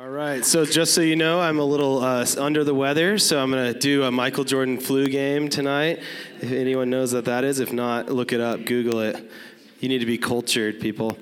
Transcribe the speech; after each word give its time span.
All 0.00 0.08
right, 0.08 0.46
so 0.46 0.64
just 0.64 0.94
so 0.94 1.02
you 1.02 1.14
know, 1.14 1.42
I'm 1.42 1.58
a 1.58 1.64
little 1.64 2.02
uh, 2.02 2.24
under 2.38 2.64
the 2.64 2.72
weather, 2.74 3.18
so 3.18 3.38
I'm 3.38 3.52
to 3.52 3.74
do 3.74 4.04
a 4.04 4.10
Michael 4.10 4.44
Jordan 4.44 4.78
flu 4.78 5.06
game 5.08 5.50
tonight. 5.50 6.00
If 6.40 6.52
anyone 6.52 6.88
knows 6.88 7.12
what 7.12 7.26
that 7.26 7.44
is, 7.44 7.60
if 7.60 7.70
not, 7.70 8.08
look 8.08 8.32
it 8.32 8.40
up, 8.40 8.64
Google 8.64 9.00
it. 9.00 9.30
You 9.78 9.90
need 9.90 9.98
to 9.98 10.06
be 10.06 10.16
cultured, 10.16 10.80
people. 10.80 11.18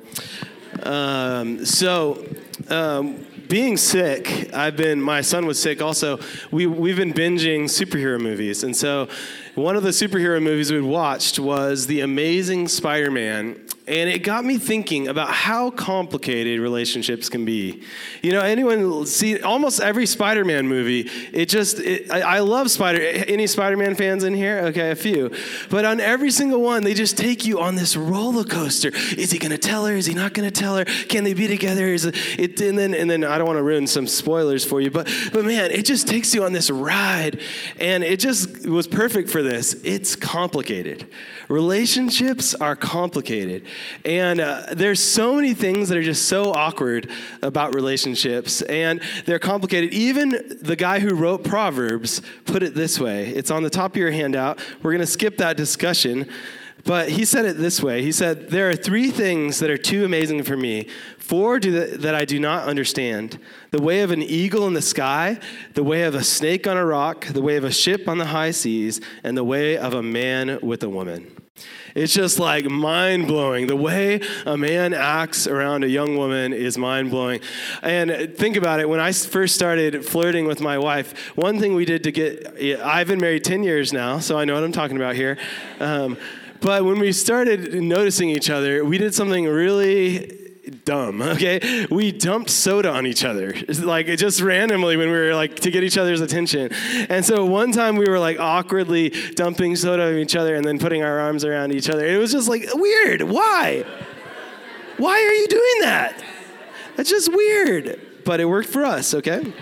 Um, 0.85 1.67
so, 1.67 2.25
um, 2.69 3.27
being 3.49 3.77
sick, 3.77 4.54
I've 4.54 4.76
been, 4.76 5.03
my 5.03 5.22
son 5.22 5.45
was 5.47 5.60
sick 5.60 5.83
also. 5.83 6.21
We, 6.53 6.69
we've 6.69 6.99
been 6.99 7.13
binging 7.13 7.65
superhero 7.65 8.21
movies. 8.21 8.63
And 8.63 8.76
so, 8.76 9.08
one 9.56 9.74
of 9.74 9.83
the 9.83 9.90
superhero 9.90 10.40
movies 10.40 10.71
we 10.71 10.81
watched 10.81 11.40
was 11.40 11.88
The 11.88 12.03
Amazing 12.03 12.69
Spider 12.69 13.10
Man 13.10 13.58
and 13.88 14.10
it 14.10 14.20
got 14.20 14.44
me 14.44 14.58
thinking 14.58 15.08
about 15.08 15.30
how 15.30 15.70
complicated 15.70 16.60
relationships 16.60 17.28
can 17.28 17.45
be. 17.45 17.82
You 18.23 18.32
know, 18.32 18.41
anyone 18.41 19.06
see 19.06 19.41
almost 19.41 19.80
every 19.80 20.06
Spider-Man 20.06 20.69
movie? 20.69 21.09
It 21.33 21.46
just, 21.46 21.80
it, 21.80 22.10
I, 22.10 22.20
I, 22.20 22.38
love 22.41 22.70
Spider. 22.70 23.01
Any 23.01 23.46
Spider-Man 23.46 23.95
fans 23.95 24.24
in 24.24 24.34
here? 24.34 24.59
Okay, 24.66 24.91
a 24.91 24.95
few. 24.95 25.30
But 25.70 25.84
on 25.84 26.01
every 26.01 26.30
single 26.30 26.60
one, 26.60 26.84
they 26.84 26.95
just 26.95 27.16
take 27.16 27.46
you 27.46 27.60
on 27.60 27.77
this 27.77 27.96
roller 27.96 28.45
coaster. 28.45 28.91
Is 29.16 29.30
he 29.30 29.38
going 29.38 29.52
to 29.52 29.59
tell 29.59 29.87
her? 29.87 29.95
Is 29.95 30.07
he 30.07 30.15
not 30.15 30.34
going 30.34 30.48
to 30.48 30.55
tell 30.55 30.77
her? 30.77 30.84
Can 30.84 31.24
they 31.24 31.34
be 31.34 31.46
together? 31.46 31.87
Is 31.87 32.05
it? 32.05 32.60
And 32.60 32.79
then, 32.79 32.95
and 32.95 33.10
then 33.10 33.24
I 33.24 33.38
don't 33.38 33.46
want 33.46 33.59
to 33.59 33.62
ruin 33.62 33.87
some 33.87 34.07
spoilers 34.07 34.65
for 34.65 34.80
you, 34.80 34.91
but 34.91 35.09
but 35.32 35.45
man, 35.45 35.70
it 35.70 35.84
just 35.84 36.07
takes 36.09 36.34
you 36.34 36.45
on 36.45 36.52
this 36.52 36.70
ride, 36.70 37.41
and 37.79 38.05
it 38.05 38.20
just 38.20 38.66
was 38.66 38.87
perfect 38.87 39.30
for 39.30 39.43
this. 39.43 39.74
It's 39.84 40.16
complicated. 40.16 41.09
Relationships 41.48 42.55
are 42.55 42.77
complicated. 42.77 43.65
And 44.05 44.41
uh, 44.41 44.66
there's 44.73 45.01
so 45.01 45.34
many 45.34 45.55
things 45.55 45.88
that 45.88 45.97
are 45.97 46.02
just 46.02 46.27
so 46.27 46.52
awkward 46.52 47.11
about 47.43 47.74
relationships, 47.74 48.62
and 48.62 49.01
they're 49.24 49.38
complicated. 49.38 49.93
Even 49.95 50.59
the 50.61 50.77
guy 50.77 51.01
who 51.01 51.15
wrote 51.15 51.45
Proverbs 51.45 52.21
put 52.45 52.63
it 52.63 52.74
this 52.74 53.01
way 53.01 53.29
it's 53.29 53.51
on 53.51 53.63
the 53.63 53.71
top 53.71 53.93
of 53.93 53.96
your 53.96 54.10
handout. 54.10 54.59
We're 54.82 54.93
going 54.93 55.01
to 55.01 55.07
skip 55.07 55.38
that 55.38 55.57
discussion. 55.57 56.29
But 56.89 57.11
he 57.11 57.27
said 57.27 57.45
it 57.45 57.59
this 57.59 57.83
way 57.83 58.03
He 58.03 58.13
said, 58.13 58.49
There 58.49 58.71
are 58.71 58.75
three 58.75 59.11
things 59.11 59.59
that 59.59 59.69
are 59.69 59.77
too 59.77 60.07
amazing 60.07 60.43
for 60.45 60.57
me, 60.57 60.89
four 61.19 61.61
that 61.61 62.15
I 62.15 62.25
do 62.25 62.41
not 62.41 62.67
understand 62.67 63.39
the 63.73 63.83
way 63.83 64.00
of 64.00 64.11
an 64.11 64.22
eagle 64.22 64.67
in 64.67 64.72
the 64.72 64.81
sky, 64.81 65.39
the 65.75 65.84
way 65.84 66.05
of 66.05 66.14
a 66.14 66.25
snake 66.25 66.66
on 66.66 66.78
a 66.78 66.86
rock, 66.86 67.27
the 67.27 67.42
way 67.42 67.56
of 67.56 67.64
a 67.64 67.70
ship 67.70 68.09
on 68.09 68.16
the 68.16 68.25
high 68.25 68.53
seas, 68.53 69.03
and 69.22 69.36
the 69.36 69.44
way 69.44 69.77
of 69.77 69.92
a 69.92 70.03
man 70.03 70.61
with 70.62 70.83
a 70.83 70.89
woman. 70.89 71.31
It's 71.94 72.14
just 72.14 72.39
like 72.39 72.64
mind 72.64 73.27
blowing. 73.27 73.66
The 73.66 73.77
way 73.77 74.22
a 74.47 74.56
man 74.56 74.94
acts 74.94 75.47
around 75.47 75.84
a 75.84 75.89
young 75.89 76.16
woman 76.16 76.55
is 76.55 76.78
mind 76.78 77.11
blowing. 77.11 77.41
And 77.83 78.34
think 78.34 78.56
about 78.56 78.81
it 78.81 78.89
when 78.89 79.00
I 79.00 79.12
first 79.12 79.55
started 79.55 80.06
flirting 80.06 80.47
with 80.47 80.62
my 80.62 80.78
wife, 80.78 81.36
one 81.36 81.61
thing 81.61 81.75
we 81.75 81.84
did 81.84 82.05
to 82.05 82.12
get, 82.12 82.81
I've 82.83 83.09
been 83.09 83.20
married 83.20 83.44
10 83.44 83.62
years 83.62 83.92
now, 83.92 84.20
so 84.20 84.39
I 84.39 84.47
know 84.47 84.55
what 84.55 84.64
I'm 84.64 84.72
talking 84.72 84.97
about 84.97 85.16
here. 85.16 85.36
Um, 85.81 86.16
but 86.60 86.84
when 86.84 86.98
we 86.98 87.12
started 87.12 87.74
noticing 87.74 88.30
each 88.30 88.50
other, 88.50 88.84
we 88.84 88.98
did 88.98 89.14
something 89.14 89.46
really 89.46 90.48
dumb, 90.84 91.22
okay? 91.22 91.86
We 91.90 92.12
dumped 92.12 92.50
soda 92.50 92.90
on 92.90 93.06
each 93.06 93.24
other, 93.24 93.54
like 93.80 94.06
just 94.18 94.40
randomly 94.40 94.96
when 94.96 95.10
we 95.10 95.16
were 95.16 95.34
like 95.34 95.56
to 95.60 95.70
get 95.70 95.84
each 95.84 95.98
other's 95.98 96.20
attention. 96.20 96.72
And 97.08 97.24
so 97.24 97.44
one 97.44 97.72
time 97.72 97.96
we 97.96 98.06
were 98.06 98.18
like 98.18 98.38
awkwardly 98.40 99.10
dumping 99.34 99.76
soda 99.76 100.08
on 100.08 100.14
each 100.14 100.36
other 100.36 100.54
and 100.54 100.64
then 100.64 100.78
putting 100.78 101.02
our 101.02 101.18
arms 101.20 101.44
around 101.44 101.72
each 101.72 101.88
other. 101.88 102.04
It 102.06 102.18
was 102.18 102.32
just 102.32 102.48
like 102.48 102.68
weird. 102.74 103.22
Why? 103.22 103.84
Why 104.96 105.12
are 105.12 105.32
you 105.32 105.48
doing 105.48 105.80
that? 105.82 106.22
That's 106.96 107.10
just 107.10 107.32
weird. 107.32 108.00
But 108.24 108.40
it 108.40 108.46
worked 108.46 108.68
for 108.68 108.84
us, 108.84 109.14
okay? 109.14 109.52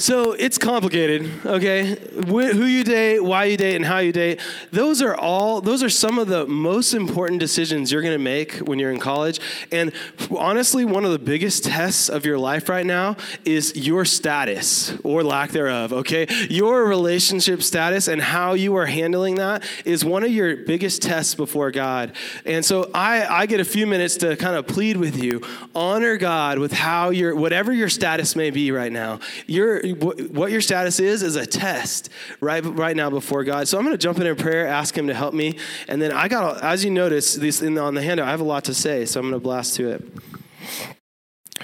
So 0.00 0.32
it's 0.32 0.56
complicated, 0.56 1.30
okay? 1.44 1.94
Who 2.26 2.64
you 2.64 2.84
date, 2.84 3.20
why 3.20 3.44
you 3.44 3.58
date, 3.58 3.76
and 3.76 3.84
how 3.84 3.98
you 3.98 4.12
date. 4.12 4.40
Those 4.72 5.02
are 5.02 5.14
all, 5.14 5.60
those 5.60 5.82
are 5.82 5.90
some 5.90 6.18
of 6.18 6.26
the 6.26 6.46
most 6.46 6.94
important 6.94 7.38
decisions 7.38 7.92
you're 7.92 8.00
gonna 8.00 8.16
make 8.16 8.54
when 8.60 8.78
you're 8.78 8.92
in 8.92 8.98
college. 8.98 9.40
And 9.70 9.92
honestly, 10.34 10.86
one 10.86 11.04
of 11.04 11.12
the 11.12 11.18
biggest 11.18 11.64
tests 11.64 12.08
of 12.08 12.24
your 12.24 12.38
life 12.38 12.70
right 12.70 12.86
now 12.86 13.18
is 13.44 13.76
your 13.76 14.06
status 14.06 14.98
or 15.04 15.22
lack 15.22 15.50
thereof, 15.50 15.92
okay? 15.92 16.26
Your 16.48 16.86
relationship 16.86 17.62
status 17.62 18.08
and 18.08 18.22
how 18.22 18.54
you 18.54 18.76
are 18.76 18.86
handling 18.86 19.34
that 19.34 19.62
is 19.84 20.02
one 20.02 20.24
of 20.24 20.30
your 20.30 20.56
biggest 20.56 21.02
tests 21.02 21.34
before 21.34 21.70
God. 21.70 22.12
And 22.46 22.64
so 22.64 22.90
I, 22.94 23.42
I 23.42 23.44
get 23.44 23.60
a 23.60 23.66
few 23.66 23.86
minutes 23.86 24.16
to 24.16 24.34
kind 24.36 24.56
of 24.56 24.66
plead 24.66 24.96
with 24.96 25.22
you. 25.22 25.42
Honor 25.74 26.16
God 26.16 26.58
with 26.58 26.72
how 26.72 27.10
your, 27.10 27.36
whatever 27.36 27.70
your 27.70 27.90
status 27.90 28.34
may 28.34 28.48
be 28.48 28.72
right 28.72 28.90
now. 28.90 29.20
You're, 29.46 29.89
what 29.92 30.50
your 30.50 30.60
status 30.60 31.00
is 31.00 31.22
is 31.22 31.36
a 31.36 31.46
test 31.46 32.08
right 32.40 32.64
right 32.64 32.96
now 32.96 33.10
before 33.10 33.44
God. 33.44 33.68
So 33.68 33.78
I'm 33.78 33.84
going 33.84 33.96
to 33.96 34.02
jump 34.02 34.18
into 34.18 34.34
prayer, 34.34 34.66
ask 34.66 34.96
Him 34.96 35.06
to 35.08 35.14
help 35.14 35.34
me, 35.34 35.58
and 35.88 36.00
then 36.00 36.12
I 36.12 36.28
got, 36.28 36.62
as 36.62 36.84
you 36.84 36.90
notice, 36.90 37.34
this 37.34 37.62
in, 37.62 37.78
on 37.78 37.94
the 37.94 38.02
handout, 38.02 38.28
I 38.28 38.30
have 38.30 38.40
a 38.40 38.44
lot 38.44 38.64
to 38.64 38.74
say, 38.74 39.04
so 39.06 39.20
I'm 39.20 39.28
going 39.28 39.40
to 39.40 39.42
blast 39.42 39.76
to 39.76 39.90
it. 39.90 40.12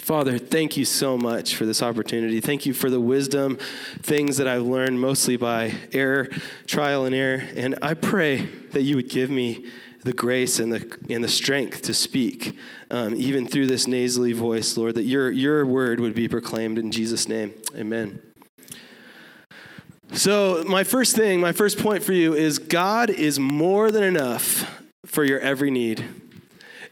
Father, 0.06 0.38
thank 0.38 0.76
you 0.76 0.84
so 0.84 1.18
much 1.18 1.56
for 1.56 1.66
this 1.66 1.82
opportunity. 1.82 2.40
Thank 2.40 2.64
you 2.64 2.72
for 2.72 2.90
the 2.90 3.00
wisdom, 3.00 3.58
things 4.02 4.36
that 4.36 4.46
I've 4.46 4.62
learned 4.62 5.00
mostly 5.00 5.36
by 5.36 5.74
error, 5.92 6.28
trial 6.66 7.06
and 7.06 7.14
error. 7.14 7.42
And 7.56 7.76
I 7.82 7.94
pray 7.94 8.46
that 8.70 8.82
you 8.82 8.94
would 8.94 9.08
give 9.08 9.30
me 9.30 9.66
the 10.04 10.12
grace 10.12 10.60
and 10.60 10.72
the, 10.72 10.98
and 11.10 11.24
the 11.24 11.28
strength 11.28 11.82
to 11.82 11.92
speak, 11.92 12.56
um, 12.90 13.14
even 13.14 13.46
through 13.46 13.66
this 13.66 13.86
nasally 13.86 14.32
voice, 14.32 14.76
Lord, 14.76 14.94
that 14.94 15.04
your, 15.04 15.30
your 15.30 15.66
word 15.66 16.00
would 16.00 16.14
be 16.14 16.28
proclaimed 16.28 16.78
in 16.78 16.90
Jesus' 16.90 17.28
name. 17.28 17.54
Amen. 17.74 18.20
So, 20.12 20.64
my 20.66 20.84
first 20.84 21.16
thing, 21.16 21.40
my 21.40 21.52
first 21.52 21.78
point 21.78 22.02
for 22.02 22.12
you 22.12 22.34
is 22.34 22.58
God 22.58 23.10
is 23.10 23.40
more 23.40 23.90
than 23.90 24.04
enough 24.04 24.80
for 25.04 25.24
your 25.24 25.40
every 25.40 25.70
need. 25.70 26.04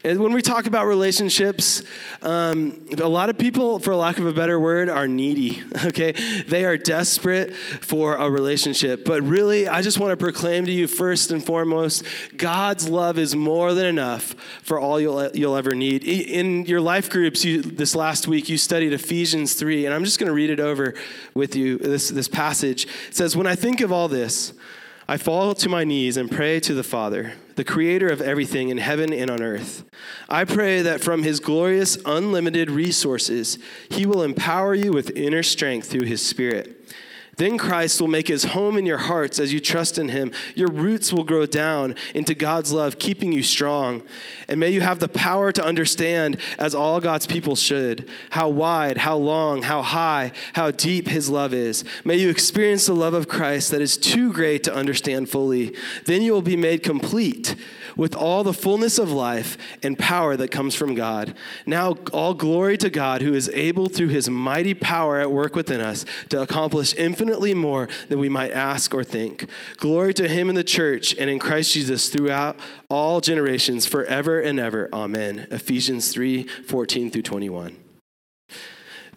And 0.05 0.19
when 0.19 0.33
we 0.33 0.43
talk 0.43 0.67
about 0.67 0.85
relationships, 0.85 1.81
um, 2.21 2.85
a 2.99 3.09
lot 3.09 3.31
of 3.31 3.39
people, 3.39 3.79
for 3.79 3.95
lack 3.95 4.19
of 4.19 4.27
a 4.27 4.33
better 4.33 4.59
word, 4.59 4.87
are 4.87 5.07
needy, 5.07 5.63
okay? 5.85 6.11
They 6.47 6.63
are 6.63 6.77
desperate 6.77 7.55
for 7.55 8.13
a 8.13 8.29
relationship. 8.29 9.03
But 9.03 9.23
really, 9.23 9.67
I 9.67 9.81
just 9.81 9.97
want 9.97 10.11
to 10.11 10.17
proclaim 10.17 10.67
to 10.67 10.71
you 10.71 10.85
first 10.85 11.31
and 11.31 11.43
foremost 11.43 12.03
God's 12.37 12.87
love 12.87 13.17
is 13.17 13.35
more 13.35 13.73
than 13.73 13.87
enough 13.87 14.35
for 14.61 14.79
all 14.79 15.01
you'll, 15.01 15.27
you'll 15.33 15.55
ever 15.55 15.73
need. 15.73 16.03
In 16.03 16.67
your 16.67 16.81
life 16.81 17.09
groups 17.09 17.43
you, 17.43 17.63
this 17.63 17.95
last 17.95 18.27
week, 18.27 18.47
you 18.47 18.59
studied 18.59 18.93
Ephesians 18.93 19.55
3, 19.55 19.87
and 19.87 19.95
I'm 19.95 20.03
just 20.03 20.19
going 20.19 20.27
to 20.27 20.33
read 20.33 20.51
it 20.51 20.59
over 20.59 20.93
with 21.33 21.55
you, 21.55 21.79
this, 21.79 22.09
this 22.09 22.27
passage. 22.27 22.85
It 23.07 23.15
says, 23.15 23.35
When 23.35 23.47
I 23.47 23.55
think 23.55 23.81
of 23.81 23.91
all 23.91 24.07
this, 24.07 24.53
I 25.07 25.17
fall 25.17 25.53
to 25.53 25.69
my 25.69 25.83
knees 25.83 26.17
and 26.17 26.31
pray 26.31 26.59
to 26.61 26.73
the 26.73 26.83
Father, 26.83 27.33
the 27.55 27.63
creator 27.63 28.07
of 28.07 28.21
everything 28.21 28.69
in 28.69 28.79
heaven 28.79 29.13
and 29.13 29.29
on 29.29 29.43
earth. 29.43 29.83
I 30.27 30.45
pray 30.45 30.81
that 30.81 30.99
from 30.99 31.21
his 31.21 31.39
glorious, 31.39 31.95
unlimited 32.07 32.71
resources, 32.71 33.59
he 33.87 34.07
will 34.07 34.23
empower 34.23 34.73
you 34.73 34.91
with 34.91 35.15
inner 35.15 35.43
strength 35.43 35.89
through 35.89 36.07
his 36.07 36.25
Spirit 36.25 36.91
then 37.37 37.57
Christ 37.57 37.99
will 37.99 38.07
make 38.07 38.27
his 38.27 38.45
home 38.45 38.77
in 38.77 38.85
your 38.85 38.97
hearts 38.97 39.39
as 39.39 39.51
you 39.51 39.59
trust 39.59 39.97
in 39.97 40.09
him. 40.09 40.31
Your 40.55 40.69
roots 40.69 41.11
will 41.11 41.23
grow 41.23 41.45
down 41.45 41.95
into 42.13 42.33
God's 42.33 42.71
love, 42.71 42.99
keeping 42.99 43.31
you 43.31 43.43
strong. 43.43 44.03
And 44.47 44.59
may 44.59 44.69
you 44.69 44.81
have 44.81 44.99
the 44.99 45.07
power 45.07 45.51
to 45.51 45.63
understand, 45.63 46.37
as 46.57 46.73
all 46.73 46.99
God's 46.99 47.27
people 47.27 47.55
should, 47.55 48.09
how 48.31 48.49
wide, 48.49 48.97
how 48.97 49.17
long, 49.17 49.63
how 49.63 49.81
high, 49.81 50.31
how 50.53 50.71
deep 50.71 51.07
his 51.07 51.29
love 51.29 51.53
is. 51.53 51.83
May 52.03 52.17
you 52.17 52.29
experience 52.29 52.85
the 52.85 52.93
love 52.93 53.13
of 53.13 53.27
Christ 53.27 53.71
that 53.71 53.81
is 53.81 53.97
too 53.97 54.31
great 54.31 54.63
to 54.63 54.73
understand 54.73 55.29
fully. 55.29 55.75
Then 56.05 56.21
you 56.21 56.31
will 56.31 56.41
be 56.41 56.57
made 56.57 56.83
complete 56.83 57.55
with 57.95 58.15
all 58.15 58.43
the 58.43 58.53
fullness 58.53 58.97
of 58.99 59.11
life 59.11 59.57
and 59.83 59.97
power 59.97 60.35
that 60.37 60.51
comes 60.51 60.75
from 60.75 60.95
God. 60.95 61.35
Now, 61.65 61.95
all 62.13 62.33
glory 62.33 62.77
to 62.77 62.89
God 62.89 63.21
who 63.21 63.33
is 63.33 63.49
able 63.49 63.87
through 63.87 64.09
his 64.09 64.29
mighty 64.29 64.73
power 64.73 65.19
at 65.19 65.31
work 65.31 65.55
within 65.55 65.81
us 65.81 66.05
to 66.29 66.41
accomplish 66.41 66.93
infinitely 66.95 67.53
more 67.53 67.87
than 68.09 68.19
we 68.19 68.29
might 68.29 68.51
ask 68.51 68.93
or 68.93 69.03
think. 69.03 69.47
Glory 69.77 70.13
to 70.15 70.27
him 70.27 70.49
in 70.49 70.55
the 70.55 70.63
church 70.63 71.15
and 71.15 71.29
in 71.29 71.39
Christ 71.39 71.73
Jesus 71.73 72.09
throughout 72.09 72.57
all 72.89 73.21
generations, 73.21 73.85
forever 73.85 74.39
and 74.39 74.59
ever. 74.59 74.89
Amen. 74.93 75.47
Ephesians 75.51 76.11
3 76.11 76.43
14 76.43 77.11
through 77.11 77.21
21. 77.21 77.84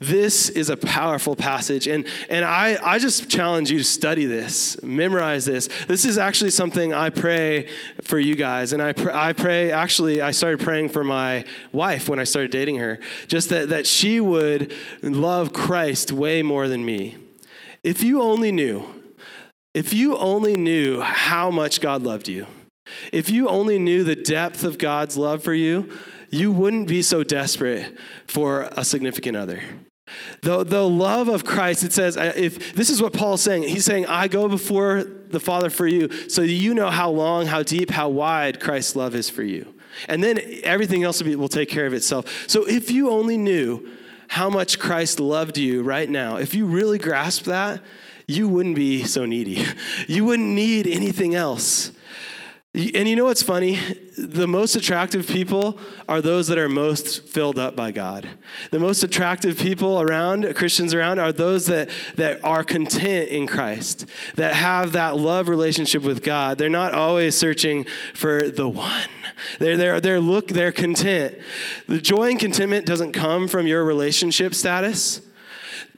This 0.00 0.48
is 0.48 0.70
a 0.70 0.76
powerful 0.76 1.34
passage. 1.34 1.88
And, 1.88 2.06
and 2.28 2.44
I, 2.44 2.78
I 2.82 2.98
just 2.98 3.28
challenge 3.28 3.70
you 3.70 3.78
to 3.78 3.84
study 3.84 4.26
this, 4.26 4.80
memorize 4.82 5.44
this. 5.44 5.68
This 5.88 6.04
is 6.04 6.18
actually 6.18 6.50
something 6.50 6.94
I 6.94 7.10
pray 7.10 7.68
for 8.02 8.18
you 8.18 8.36
guys. 8.36 8.72
And 8.72 8.80
I, 8.80 8.92
pr- 8.92 9.10
I 9.10 9.32
pray, 9.32 9.72
actually, 9.72 10.22
I 10.22 10.30
started 10.30 10.60
praying 10.60 10.90
for 10.90 11.02
my 11.02 11.44
wife 11.72 12.08
when 12.08 12.20
I 12.20 12.24
started 12.24 12.52
dating 12.52 12.76
her, 12.76 13.00
just 13.26 13.48
that, 13.48 13.70
that 13.70 13.86
she 13.86 14.20
would 14.20 14.72
love 15.02 15.52
Christ 15.52 16.12
way 16.12 16.42
more 16.42 16.68
than 16.68 16.84
me. 16.84 17.16
If 17.82 18.02
you 18.02 18.22
only 18.22 18.52
knew, 18.52 18.84
if 19.74 19.92
you 19.92 20.16
only 20.16 20.54
knew 20.54 21.00
how 21.00 21.50
much 21.50 21.80
God 21.80 22.02
loved 22.02 22.28
you, 22.28 22.46
if 23.12 23.30
you 23.30 23.48
only 23.48 23.78
knew 23.78 24.04
the 24.04 24.16
depth 24.16 24.64
of 24.64 24.78
God's 24.78 25.16
love 25.16 25.42
for 25.42 25.54
you, 25.54 25.90
you 26.30 26.52
wouldn't 26.52 26.88
be 26.88 27.02
so 27.02 27.22
desperate 27.24 27.96
for 28.26 28.68
a 28.72 28.84
significant 28.84 29.36
other. 29.36 29.62
The, 30.42 30.64
the 30.64 30.86
love 30.86 31.28
of 31.28 31.44
Christ, 31.44 31.84
it 31.84 31.92
says, 31.92 32.16
if 32.16 32.74
this 32.74 32.90
is 32.90 33.02
what 33.02 33.12
Paul's 33.12 33.42
saying, 33.42 33.64
he's 33.64 33.84
saying, 33.84 34.06
I 34.06 34.28
go 34.28 34.48
before 34.48 35.04
the 35.04 35.40
Father 35.40 35.70
for 35.70 35.86
you, 35.86 36.28
so 36.28 36.42
you 36.42 36.74
know 36.74 36.90
how 36.90 37.10
long, 37.10 37.46
how 37.46 37.62
deep, 37.62 37.90
how 37.90 38.08
wide 38.08 38.60
Christ's 38.60 38.96
love 38.96 39.14
is 39.14 39.28
for 39.28 39.42
you. 39.42 39.74
And 40.08 40.22
then 40.22 40.40
everything 40.62 41.02
else 41.04 41.20
will, 41.20 41.26
be, 41.26 41.36
will 41.36 41.48
take 41.48 41.68
care 41.68 41.86
of 41.86 41.92
itself. 41.92 42.48
So 42.48 42.64
if 42.64 42.90
you 42.90 43.10
only 43.10 43.36
knew 43.36 43.88
how 44.28 44.50
much 44.50 44.78
Christ 44.78 45.18
loved 45.20 45.58
you 45.58 45.82
right 45.82 46.08
now, 46.08 46.36
if 46.36 46.54
you 46.54 46.66
really 46.66 46.98
grasp 46.98 47.44
that, 47.44 47.80
you 48.26 48.46
wouldn't 48.46 48.76
be 48.76 49.04
so 49.04 49.24
needy. 49.24 49.64
You 50.06 50.24
wouldn't 50.24 50.48
need 50.48 50.86
anything 50.86 51.34
else. 51.34 51.92
And 52.78 53.08
you 53.08 53.16
know 53.16 53.24
what's 53.24 53.42
funny? 53.42 53.80
The 54.16 54.46
most 54.46 54.76
attractive 54.76 55.26
people 55.26 55.80
are 56.08 56.22
those 56.22 56.46
that 56.46 56.58
are 56.58 56.68
most 56.68 57.26
filled 57.26 57.58
up 57.58 57.74
by 57.74 57.90
God. 57.90 58.28
The 58.70 58.78
most 58.78 59.02
attractive 59.02 59.58
people 59.58 60.00
around, 60.00 60.54
Christians 60.54 60.94
around, 60.94 61.18
are 61.18 61.32
those 61.32 61.66
that, 61.66 61.90
that 62.14 62.44
are 62.44 62.62
content 62.62 63.30
in 63.30 63.48
Christ, 63.48 64.06
that 64.36 64.54
have 64.54 64.92
that 64.92 65.16
love 65.16 65.48
relationship 65.48 66.04
with 66.04 66.22
God. 66.22 66.56
They're 66.58 66.68
not 66.68 66.94
always 66.94 67.36
searching 67.36 67.84
for 68.14 68.48
the 68.48 68.68
one. 68.68 69.08
They're, 69.58 69.76
they're, 69.76 70.00
they're, 70.00 70.20
look, 70.20 70.46
they're 70.46 70.70
content. 70.70 71.36
The 71.88 72.00
joy 72.00 72.30
and 72.30 72.38
contentment 72.38 72.86
doesn't 72.86 73.10
come 73.10 73.48
from 73.48 73.66
your 73.66 73.84
relationship 73.84 74.54
status, 74.54 75.20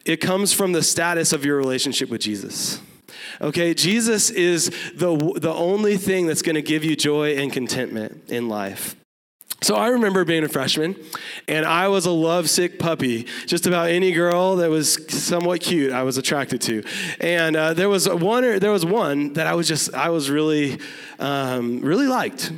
it 0.07 0.17
comes 0.17 0.55
from 0.55 0.73
the 0.73 0.83
status 0.83 1.35
of 1.35 1.45
your 1.45 1.59
relationship 1.59 2.09
with 2.09 2.23
Jesus. 2.23 2.81
Okay, 3.43 3.73
Jesus 3.73 4.29
is 4.29 4.71
the, 4.95 5.17
the 5.37 5.53
only 5.53 5.97
thing 5.97 6.27
that's 6.27 6.43
going 6.43 6.57
to 6.57 6.63
give 6.63 6.85
you 6.85 6.95
joy 6.95 7.37
and 7.37 7.51
contentment 7.51 8.29
in 8.29 8.49
life. 8.49 9.00
So 9.63 9.75
I 9.77 9.89
remember 9.89 10.25
being 10.25 10.43
a 10.43 10.49
freshman, 10.49 10.97
and 11.47 11.67
I 11.67 11.89
was 11.89 12.07
a 12.07 12.11
lovesick 12.11 12.79
puppy. 12.79 13.27
Just 13.47 13.67
about 13.67 13.91
any 13.91 14.11
girl 14.13 14.57
that 14.57 14.71
was 14.71 14.95
somewhat 15.13 15.61
cute, 15.61 15.93
I 15.93 16.03
was 16.03 16.17
attracted 16.17 16.63
to. 16.63 16.83
And 17.21 17.57
uh, 17.57 17.75
there 17.75 17.91
was 17.91 18.09
one, 18.09 18.59
there 18.59 18.71
was 18.71 18.87
one 18.87 19.35
that 19.35 19.47
I 19.47 19.55
was 19.55 19.69
just, 19.69 19.93
I 19.93 20.09
was 20.09 20.31
really, 20.31 20.81
um, 21.19 21.83
really 21.83 22.07
liked. 22.07 22.53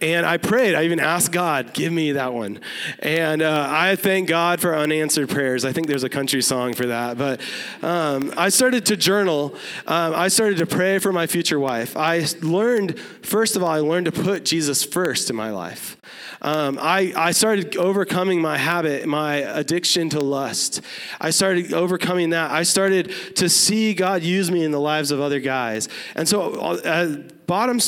And 0.00 0.24
I 0.24 0.36
prayed. 0.36 0.76
I 0.76 0.84
even 0.84 1.00
asked 1.00 1.32
God, 1.32 1.74
"Give 1.74 1.92
me 1.92 2.12
that 2.12 2.32
one." 2.32 2.60
And 3.00 3.42
uh, 3.42 3.66
I 3.68 3.96
thank 3.96 4.28
God 4.28 4.60
for 4.60 4.76
unanswered 4.76 5.28
prayers. 5.28 5.64
I 5.64 5.72
think 5.72 5.88
there's 5.88 6.04
a 6.04 6.08
country 6.08 6.42
song 6.42 6.74
for 6.74 6.86
that. 6.86 7.18
But 7.18 7.40
um, 7.82 8.32
I 8.36 8.50
started 8.50 8.86
to 8.86 8.96
journal. 8.96 9.56
Um, 9.88 10.14
I 10.14 10.28
started 10.28 10.58
to 10.58 10.66
pray 10.66 11.00
for 11.00 11.12
my 11.12 11.26
future 11.26 11.58
wife. 11.58 11.96
I 11.96 12.24
learned, 12.40 13.00
first 13.22 13.56
of 13.56 13.64
all, 13.64 13.70
I 13.70 13.80
learned 13.80 14.06
to 14.06 14.12
put 14.12 14.44
Jesus 14.44 14.84
first 14.84 15.28
in 15.28 15.34
my 15.34 15.50
life. 15.50 15.96
Um, 16.42 16.78
I, 16.80 17.12
I 17.16 17.32
started 17.32 17.76
overcoming 17.76 18.40
my 18.40 18.58
habit, 18.58 19.06
my 19.06 19.36
addiction 19.36 20.10
to 20.10 20.20
lust. 20.20 20.80
I 21.20 21.30
started 21.30 21.72
overcoming 21.72 22.30
that. 22.30 22.50
I 22.50 22.62
started 22.62 23.12
to 23.36 23.48
see 23.48 23.94
God 23.94 24.22
use 24.22 24.50
me 24.50 24.64
in 24.64 24.70
the 24.70 24.80
lives 24.80 25.10
of 25.10 25.20
other 25.20 25.40
guys. 25.40 25.88
And 26.14 26.28
so, 26.28 26.54
uh, 26.54 27.16
bottom, 27.46 27.80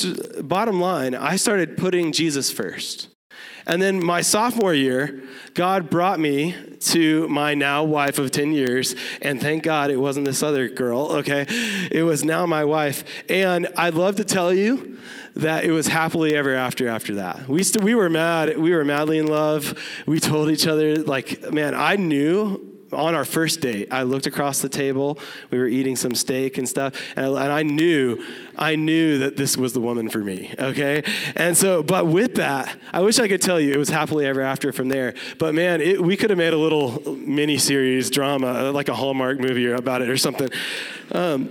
bottom 0.43 0.81
line, 0.81 1.15
I 1.15 1.37
started 1.37 1.77
putting 1.77 2.13
Jesus 2.13 2.51
first. 2.51 3.09
And 3.69 3.83
then 3.83 4.03
my 4.03 4.23
sophomore 4.23 4.73
year, 4.73 5.23
God 5.53 5.91
brought 5.91 6.19
me 6.19 6.57
to 6.81 7.29
my 7.29 7.55
now 7.55 7.85
wife 7.85 8.19
of 8.19 8.31
10 8.31 8.53
years. 8.53 8.95
And 9.21 9.41
thank 9.41 9.63
God 9.63 9.91
it 9.91 9.99
wasn't 9.99 10.25
this 10.25 10.43
other 10.43 10.69
girl, 10.69 11.13
okay? 11.19 11.45
It 11.91 12.03
was 12.03 12.25
now 12.25 12.47
my 12.47 12.65
wife. 12.65 13.05
And 13.29 13.69
I'd 13.77 13.95
love 13.95 14.17
to 14.17 14.25
tell 14.25 14.55
you 14.55 14.99
that 15.37 15.65
it 15.65 15.71
was 15.71 15.89
happily 15.89 16.35
ever 16.35 16.55
after 16.55 16.89
after 16.89 17.17
that. 17.17 17.47
We, 17.47 17.63
st- 17.63 17.85
we 17.85 17.95
were 17.95 18.09
mad. 18.09 18.57
We 18.57 18.75
were 18.75 18.85
madly 18.85 19.19
in 19.19 19.27
love. 19.27 19.79
We 20.07 20.19
told 20.19 20.51
each 20.51 20.67
other, 20.67 20.97
like, 21.03 21.53
man, 21.53 21.75
I 21.75 21.97
knew 21.97 22.78
on 22.93 23.15
our 23.15 23.25
first 23.25 23.61
date, 23.61 23.89
I 23.91 24.03
looked 24.03 24.27
across 24.27 24.61
the 24.61 24.69
table. 24.69 25.19
We 25.51 25.59
were 25.59 25.67
eating 25.67 25.97
some 25.97 26.15
steak 26.15 26.59
and 26.59 26.69
stuff, 26.69 26.95
and 27.17 27.27
I, 27.27 27.45
and 27.45 27.53
I, 27.53 27.63
knew, 27.63 28.25
I 28.57 28.77
knew 28.77 29.19
that 29.19 29.37
this 29.37 29.57
was 29.57 29.73
the 29.73 29.81
woman 29.81 30.09
for 30.09 30.19
me. 30.19 30.55
Okay, 30.59 31.03
and 31.37 31.57
so, 31.57 31.83
but 31.83 32.07
with 32.07 32.37
that, 32.37 32.77
I 32.93 33.01
wish 33.01 33.19
I 33.19 33.29
could 33.29 33.43
tell 33.43 33.61
you 33.61 33.73
it 33.73 33.79
was 33.79 33.91
happily 33.91 34.27
ever 34.27 34.41
after 34.41 34.73
from 34.73 34.89
there. 34.89 35.15
But 35.39 35.55
man, 35.55 35.81
it, 35.81 36.03
we 36.03 36.17
could 36.17 36.31
have 36.31 36.39
made 36.39 36.53
a 36.53 36.59
little 36.59 37.17
mini 37.17 37.59
series 37.59 38.11
drama, 38.11 38.71
like 38.73 38.89
a 38.89 38.95
Hallmark 38.95 39.39
movie 39.39 39.71
about 39.71 40.03
it 40.03 40.09
or 40.09 40.17
something. 40.17 40.49
Um, 41.13 41.51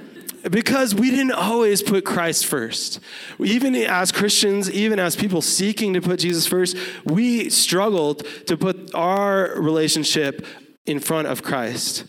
because 0.49 0.95
we 0.95 1.09
didn't 1.09 1.33
always 1.33 1.81
put 1.81 2.05
Christ 2.05 2.45
first. 2.45 2.99
Even 3.39 3.75
as 3.75 4.11
Christians, 4.11 4.71
even 4.71 4.99
as 4.99 5.15
people 5.15 5.41
seeking 5.41 5.93
to 5.93 6.01
put 6.01 6.19
Jesus 6.19 6.47
first, 6.47 6.77
we 7.03 7.49
struggled 7.49 8.25
to 8.45 8.55
put 8.55 8.93
our 8.93 9.59
relationship 9.59 10.45
in 10.87 10.99
front 10.99 11.27
of 11.27 11.43
Christ. 11.43 12.05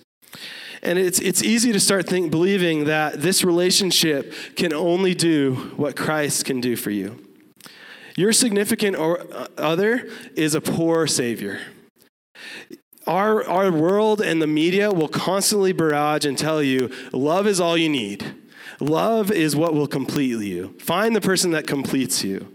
And 0.82 0.98
it's, 0.98 1.18
it's 1.18 1.42
easy 1.42 1.72
to 1.72 1.80
start 1.80 2.08
think, 2.08 2.30
believing 2.30 2.84
that 2.84 3.20
this 3.20 3.44
relationship 3.44 4.32
can 4.54 4.72
only 4.72 5.14
do 5.14 5.54
what 5.76 5.96
Christ 5.96 6.44
can 6.44 6.60
do 6.60 6.76
for 6.76 6.90
you. 6.90 7.24
Your 8.16 8.32
significant 8.32 8.96
or 8.96 9.20
uh, 9.32 9.48
other 9.56 10.08
is 10.34 10.54
a 10.54 10.60
poor 10.60 11.06
Savior. 11.06 11.60
Our, 13.06 13.44
our 13.48 13.72
world 13.72 14.20
and 14.20 14.40
the 14.42 14.46
media 14.46 14.92
will 14.92 15.08
constantly 15.08 15.72
barrage 15.72 16.24
and 16.24 16.36
tell 16.36 16.62
you 16.62 16.90
love 17.12 17.46
is 17.46 17.60
all 17.60 17.76
you 17.76 17.88
need. 17.88 18.34
Love 18.80 19.30
is 19.30 19.56
what 19.56 19.74
will 19.74 19.86
complete 19.88 20.38
you. 20.40 20.76
Find 20.78 21.16
the 21.16 21.20
person 21.20 21.52
that 21.52 21.66
completes 21.66 22.22
you. 22.22 22.52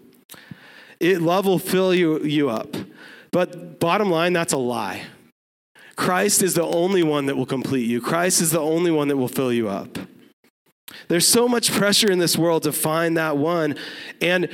It, 0.99 1.21
love 1.21 1.45
will 1.45 1.59
fill 1.59 1.93
you, 1.93 2.23
you 2.23 2.49
up. 2.49 2.75
But 3.31 3.79
bottom 3.79 4.09
line, 4.09 4.31
that's 4.31 4.53
a 4.53 4.57
lie. 4.57 5.03
Christ 5.95 6.41
is 6.41 6.55
the 6.55 6.65
only 6.65 7.03
one 7.03 7.27
that 7.27 7.37
will 7.37 7.45
complete 7.45 7.87
you. 7.87 8.01
Christ 8.01 8.41
is 8.41 8.51
the 8.51 8.59
only 8.59 8.91
one 8.91 9.07
that 9.09 9.17
will 9.17 9.27
fill 9.27 9.53
you 9.53 9.69
up. 9.69 9.97
There's 11.07 11.27
so 11.27 11.47
much 11.47 11.71
pressure 11.71 12.11
in 12.11 12.19
this 12.19 12.37
world 12.37 12.63
to 12.63 12.71
find 12.71 13.17
that 13.17 13.37
one. 13.37 13.75
And 14.21 14.49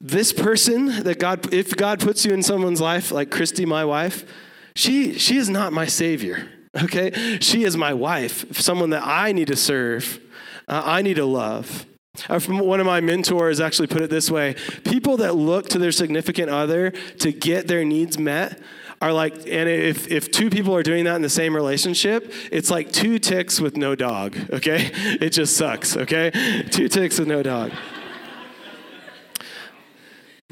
this 0.00 0.32
person 0.32 1.02
that 1.04 1.18
God, 1.18 1.52
if 1.52 1.76
God 1.76 2.00
puts 2.00 2.24
you 2.24 2.32
in 2.32 2.42
someone's 2.42 2.80
life, 2.80 3.12
like 3.12 3.30
Christy, 3.30 3.66
my 3.66 3.84
wife, 3.84 4.24
she, 4.74 5.18
she 5.18 5.36
is 5.36 5.48
not 5.48 5.72
my 5.72 5.86
savior, 5.86 6.48
okay? 6.82 7.38
She 7.40 7.64
is 7.64 7.76
my 7.76 7.92
wife, 7.92 8.56
someone 8.58 8.90
that 8.90 9.02
I 9.04 9.32
need 9.32 9.48
to 9.48 9.56
serve, 9.56 10.20
uh, 10.68 10.82
I 10.84 11.02
need 11.02 11.14
to 11.14 11.24
love. 11.24 11.86
Uh, 12.28 12.40
one 12.40 12.80
of 12.80 12.86
my 12.86 13.00
mentors 13.00 13.60
actually 13.60 13.86
put 13.86 14.02
it 14.02 14.10
this 14.10 14.30
way 14.30 14.56
people 14.84 15.16
that 15.18 15.36
look 15.36 15.68
to 15.68 15.78
their 15.78 15.92
significant 15.92 16.50
other 16.50 16.90
to 16.90 17.32
get 17.32 17.68
their 17.68 17.84
needs 17.84 18.18
met 18.18 18.60
are 19.00 19.12
like, 19.12 19.34
and 19.34 19.68
if, 19.68 20.08
if 20.08 20.30
two 20.30 20.50
people 20.50 20.76
are 20.76 20.82
doing 20.82 21.04
that 21.04 21.16
in 21.16 21.22
the 21.22 21.30
same 21.30 21.54
relationship, 21.54 22.32
it's 22.52 22.70
like 22.70 22.92
two 22.92 23.18
ticks 23.18 23.60
with 23.60 23.76
no 23.76 23.94
dog, 23.94 24.36
okay? 24.52 24.90
It 25.20 25.30
just 25.30 25.56
sucks, 25.56 25.96
okay? 25.96 26.30
Two 26.70 26.88
ticks 26.88 27.18
with 27.18 27.28
no 27.28 27.42
dog. 27.42 27.72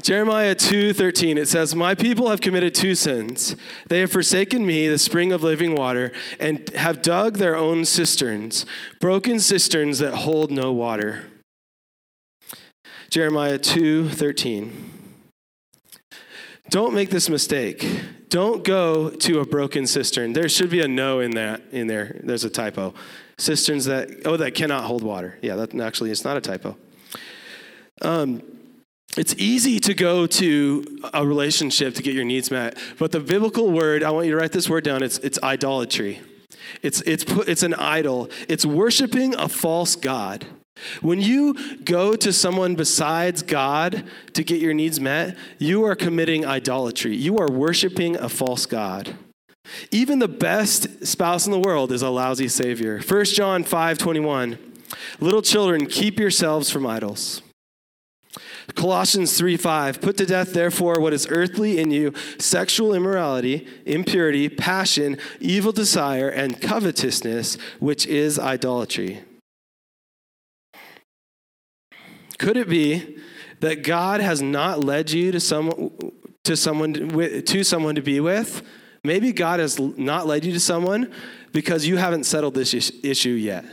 Jeremiah 0.01 0.55
2:13 0.55 1.37
it 1.37 1.47
says, 1.47 1.75
"My 1.75 1.93
people 1.93 2.29
have 2.29 2.39
committed 2.39 2.73
two 2.73 2.95
sins. 2.95 3.57
They 3.89 3.99
have 3.99 4.11
forsaken 4.11 4.65
me, 4.65 4.87
the 4.87 4.97
spring 4.97 5.33
of 5.33 5.43
living 5.43 5.75
water, 5.75 6.13
and 6.39 6.69
have 6.69 7.01
dug 7.01 7.37
their 7.37 7.57
own 7.57 7.83
cisterns, 7.83 8.65
broken 9.01 9.39
cisterns 9.41 9.99
that 9.99 10.13
hold 10.15 10.51
no 10.51 10.71
water." 10.71 11.25
Jeremiah 13.09 13.59
2:13. 13.59 14.71
Don't 16.69 16.93
make 16.93 17.09
this 17.09 17.29
mistake. 17.29 17.85
Don't 18.29 18.63
go 18.63 19.09
to 19.09 19.39
a 19.39 19.45
broken 19.45 19.87
cistern. 19.87 20.33
There 20.33 20.47
should 20.47 20.69
be 20.69 20.81
a 20.81 20.87
no 20.87 21.19
in 21.19 21.31
that 21.31 21.61
in 21.71 21.87
there. 21.87 22.19
There's 22.23 22.43
a 22.43 22.49
typo. 22.49 22.93
Cisterns 23.37 23.85
that 23.85 24.09
oh 24.25 24.37
that 24.37 24.53
cannot 24.53 24.83
hold 24.83 25.03
water. 25.03 25.37
Yeah, 25.41 25.55
that 25.55 25.73
actually 25.79 26.11
it's 26.11 26.23
not 26.23 26.37
a 26.37 26.41
typo. 26.41 26.77
Um, 28.01 28.41
it's 29.17 29.33
easy 29.37 29.79
to 29.81 29.93
go 29.93 30.27
to 30.27 31.01
a 31.13 31.25
relationship 31.25 31.95
to 31.95 32.03
get 32.03 32.13
your 32.13 32.25
needs 32.25 32.51
met, 32.51 32.77
but 32.99 33.11
the 33.11 33.19
biblical 33.19 33.71
word, 33.71 34.03
I 34.03 34.11
want 34.11 34.27
you 34.27 34.33
to 34.33 34.37
write 34.37 34.51
this 34.51 34.69
word 34.69 34.83
down, 34.83 35.01
it's, 35.01 35.17
it's 35.19 35.39
idolatry. 35.41 36.21
It's, 36.83 37.01
it's, 37.01 37.25
it's 37.47 37.63
an 37.63 37.73
idol, 37.73 38.29
it's 38.47 38.65
worshiping 38.65 39.35
a 39.35 39.49
false 39.49 39.95
God. 39.95 40.45
When 41.01 41.21
you 41.21 41.77
go 41.83 42.15
to 42.15 42.31
someone 42.31 42.75
besides 42.75 43.41
God 43.41 44.03
to 44.33 44.43
get 44.43 44.61
your 44.61 44.73
needs 44.73 44.99
met, 44.99 45.37
you 45.57 45.83
are 45.85 45.95
committing 45.95 46.45
idolatry. 46.45 47.15
You 47.15 47.37
are 47.37 47.51
worshiping 47.51 48.15
a 48.17 48.29
false 48.29 48.65
God. 48.65 49.15
Even 49.91 50.19
the 50.19 50.27
best 50.27 51.05
spouse 51.05 51.45
in 51.45 51.51
the 51.51 51.59
world 51.59 51.91
is 51.91 52.01
a 52.01 52.09
lousy 52.09 52.47
savior. 52.47 52.99
1 52.99 53.25
John 53.25 53.63
5 53.63 53.97
21. 53.97 54.57
Little 55.19 55.41
children, 55.41 55.85
keep 55.85 56.19
yourselves 56.19 56.69
from 56.71 56.87
idols. 56.87 57.41
Colossians 58.75 59.37
3 59.37 59.57
5, 59.57 60.01
put 60.01 60.17
to 60.17 60.25
death, 60.25 60.53
therefore, 60.53 60.99
what 60.99 61.13
is 61.13 61.27
earthly 61.29 61.79
in 61.79 61.91
you 61.91 62.13
sexual 62.37 62.93
immorality, 62.93 63.67
impurity, 63.85 64.47
passion, 64.47 65.17
evil 65.39 65.71
desire, 65.71 66.29
and 66.29 66.61
covetousness, 66.61 67.57
which 67.79 68.05
is 68.05 68.37
idolatry. 68.37 69.23
Could 72.39 72.57
it 72.57 72.67
be 72.67 73.19
that 73.59 73.83
God 73.83 74.21
has 74.21 74.41
not 74.41 74.83
led 74.83 75.11
you 75.11 75.31
to 75.31 75.39
some 75.39 75.91
to 76.45 76.57
someone 76.57 76.93
to 76.93 77.63
someone 77.63 77.95
to 77.95 78.01
be 78.01 78.19
with, 78.19 78.63
maybe 79.03 79.31
God 79.31 79.59
has 79.59 79.77
not 79.79 80.25
led 80.25 80.45
you 80.45 80.53
to 80.53 80.59
someone 80.59 81.11
because 81.51 81.85
you 81.85 81.97
haven't 81.97 82.23
settled 82.23 82.55
this 82.55 82.73
issue 83.03 83.29
yet. 83.29 83.65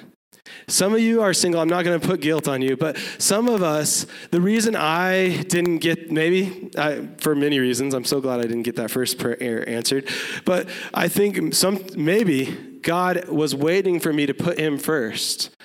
Some 0.68 0.94
of 0.94 1.00
you 1.00 1.22
are 1.22 1.32
single. 1.32 1.60
I'm 1.60 1.68
not 1.68 1.84
going 1.84 1.98
to 2.00 2.06
put 2.06 2.20
guilt 2.20 2.48
on 2.48 2.62
you, 2.62 2.76
but 2.76 2.96
some 3.18 3.48
of 3.48 3.62
us, 3.62 4.06
the 4.30 4.40
reason 4.40 4.76
I 4.76 5.42
didn't 5.42 5.78
get, 5.78 6.10
maybe 6.10 6.70
I, 6.78 7.08
for 7.18 7.34
many 7.34 7.58
reasons, 7.58 7.94
I'm 7.94 8.04
so 8.04 8.20
glad 8.20 8.40
I 8.40 8.42
didn't 8.42 8.62
get 8.62 8.76
that 8.76 8.90
first 8.90 9.18
prayer 9.18 9.68
answered, 9.68 10.08
but 10.44 10.68
I 10.94 11.08
think 11.08 11.54
some, 11.54 11.84
maybe 11.96 12.78
God 12.82 13.28
was 13.28 13.54
waiting 13.54 14.00
for 14.00 14.12
me 14.12 14.26
to 14.26 14.34
put 14.34 14.58
him 14.58 14.78
first 14.78 15.56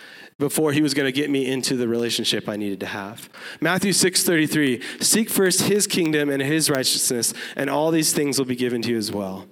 before 0.41 0.73
he 0.73 0.81
was 0.81 0.93
going 0.93 1.05
to 1.05 1.11
get 1.11 1.29
me 1.29 1.45
into 1.45 1.77
the 1.77 1.87
relationship 1.87 2.49
I 2.49 2.57
needed 2.57 2.79
to 2.81 2.87
have. 2.87 3.29
Matthew 3.61 3.93
6:33, 3.93 5.01
seek 5.01 5.29
first 5.29 5.61
his 5.61 5.87
kingdom 5.87 6.29
and 6.29 6.41
his 6.41 6.69
righteousness, 6.69 7.33
and 7.55 7.69
all 7.69 7.91
these 7.91 8.11
things 8.11 8.37
will 8.37 8.45
be 8.45 8.55
given 8.55 8.81
to 8.81 8.89
you 8.89 8.97
as 8.97 9.11
well. 9.11 9.45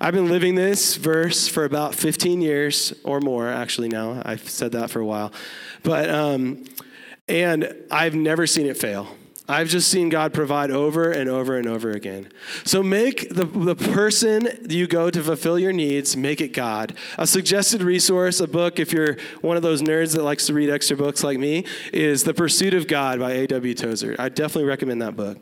I've 0.00 0.14
been 0.14 0.28
living 0.28 0.54
this 0.56 0.96
verse 0.96 1.46
for 1.46 1.64
about 1.64 1.94
15 1.94 2.40
years 2.40 2.92
or 3.04 3.20
more, 3.20 3.48
actually, 3.48 3.88
now. 3.88 4.22
I've 4.24 4.48
said 4.48 4.72
that 4.72 4.90
for 4.90 4.98
a 4.98 5.06
while. 5.06 5.32
But, 5.84 6.10
um, 6.10 6.64
and 7.28 7.72
I've 7.90 8.14
never 8.14 8.46
seen 8.46 8.66
it 8.66 8.76
fail. 8.76 9.06
I've 9.46 9.68
just 9.68 9.88
seen 9.88 10.08
God 10.08 10.32
provide 10.32 10.70
over 10.70 11.10
and 11.10 11.28
over 11.28 11.58
and 11.58 11.66
over 11.66 11.90
again. 11.90 12.30
So 12.64 12.82
make 12.82 13.28
the, 13.28 13.44
the 13.44 13.76
person 13.76 14.48
you 14.70 14.86
go 14.86 15.10
to 15.10 15.22
fulfill 15.22 15.58
your 15.58 15.72
needs, 15.72 16.16
make 16.16 16.40
it 16.40 16.54
God. 16.54 16.94
A 17.18 17.26
suggested 17.26 17.82
resource, 17.82 18.40
a 18.40 18.48
book, 18.48 18.78
if 18.78 18.90
you're 18.90 19.18
one 19.42 19.58
of 19.58 19.62
those 19.62 19.82
nerds 19.82 20.14
that 20.14 20.22
likes 20.22 20.46
to 20.46 20.54
read 20.54 20.70
extra 20.70 20.96
books 20.96 21.22
like 21.22 21.38
me, 21.38 21.66
is 21.92 22.24
The 22.24 22.32
Pursuit 22.32 22.72
of 22.72 22.86
God 22.86 23.18
by 23.18 23.32
A.W. 23.32 23.74
Tozer. 23.74 24.16
I 24.18 24.30
definitely 24.30 24.64
recommend 24.64 25.02
that 25.02 25.14
book. 25.14 25.36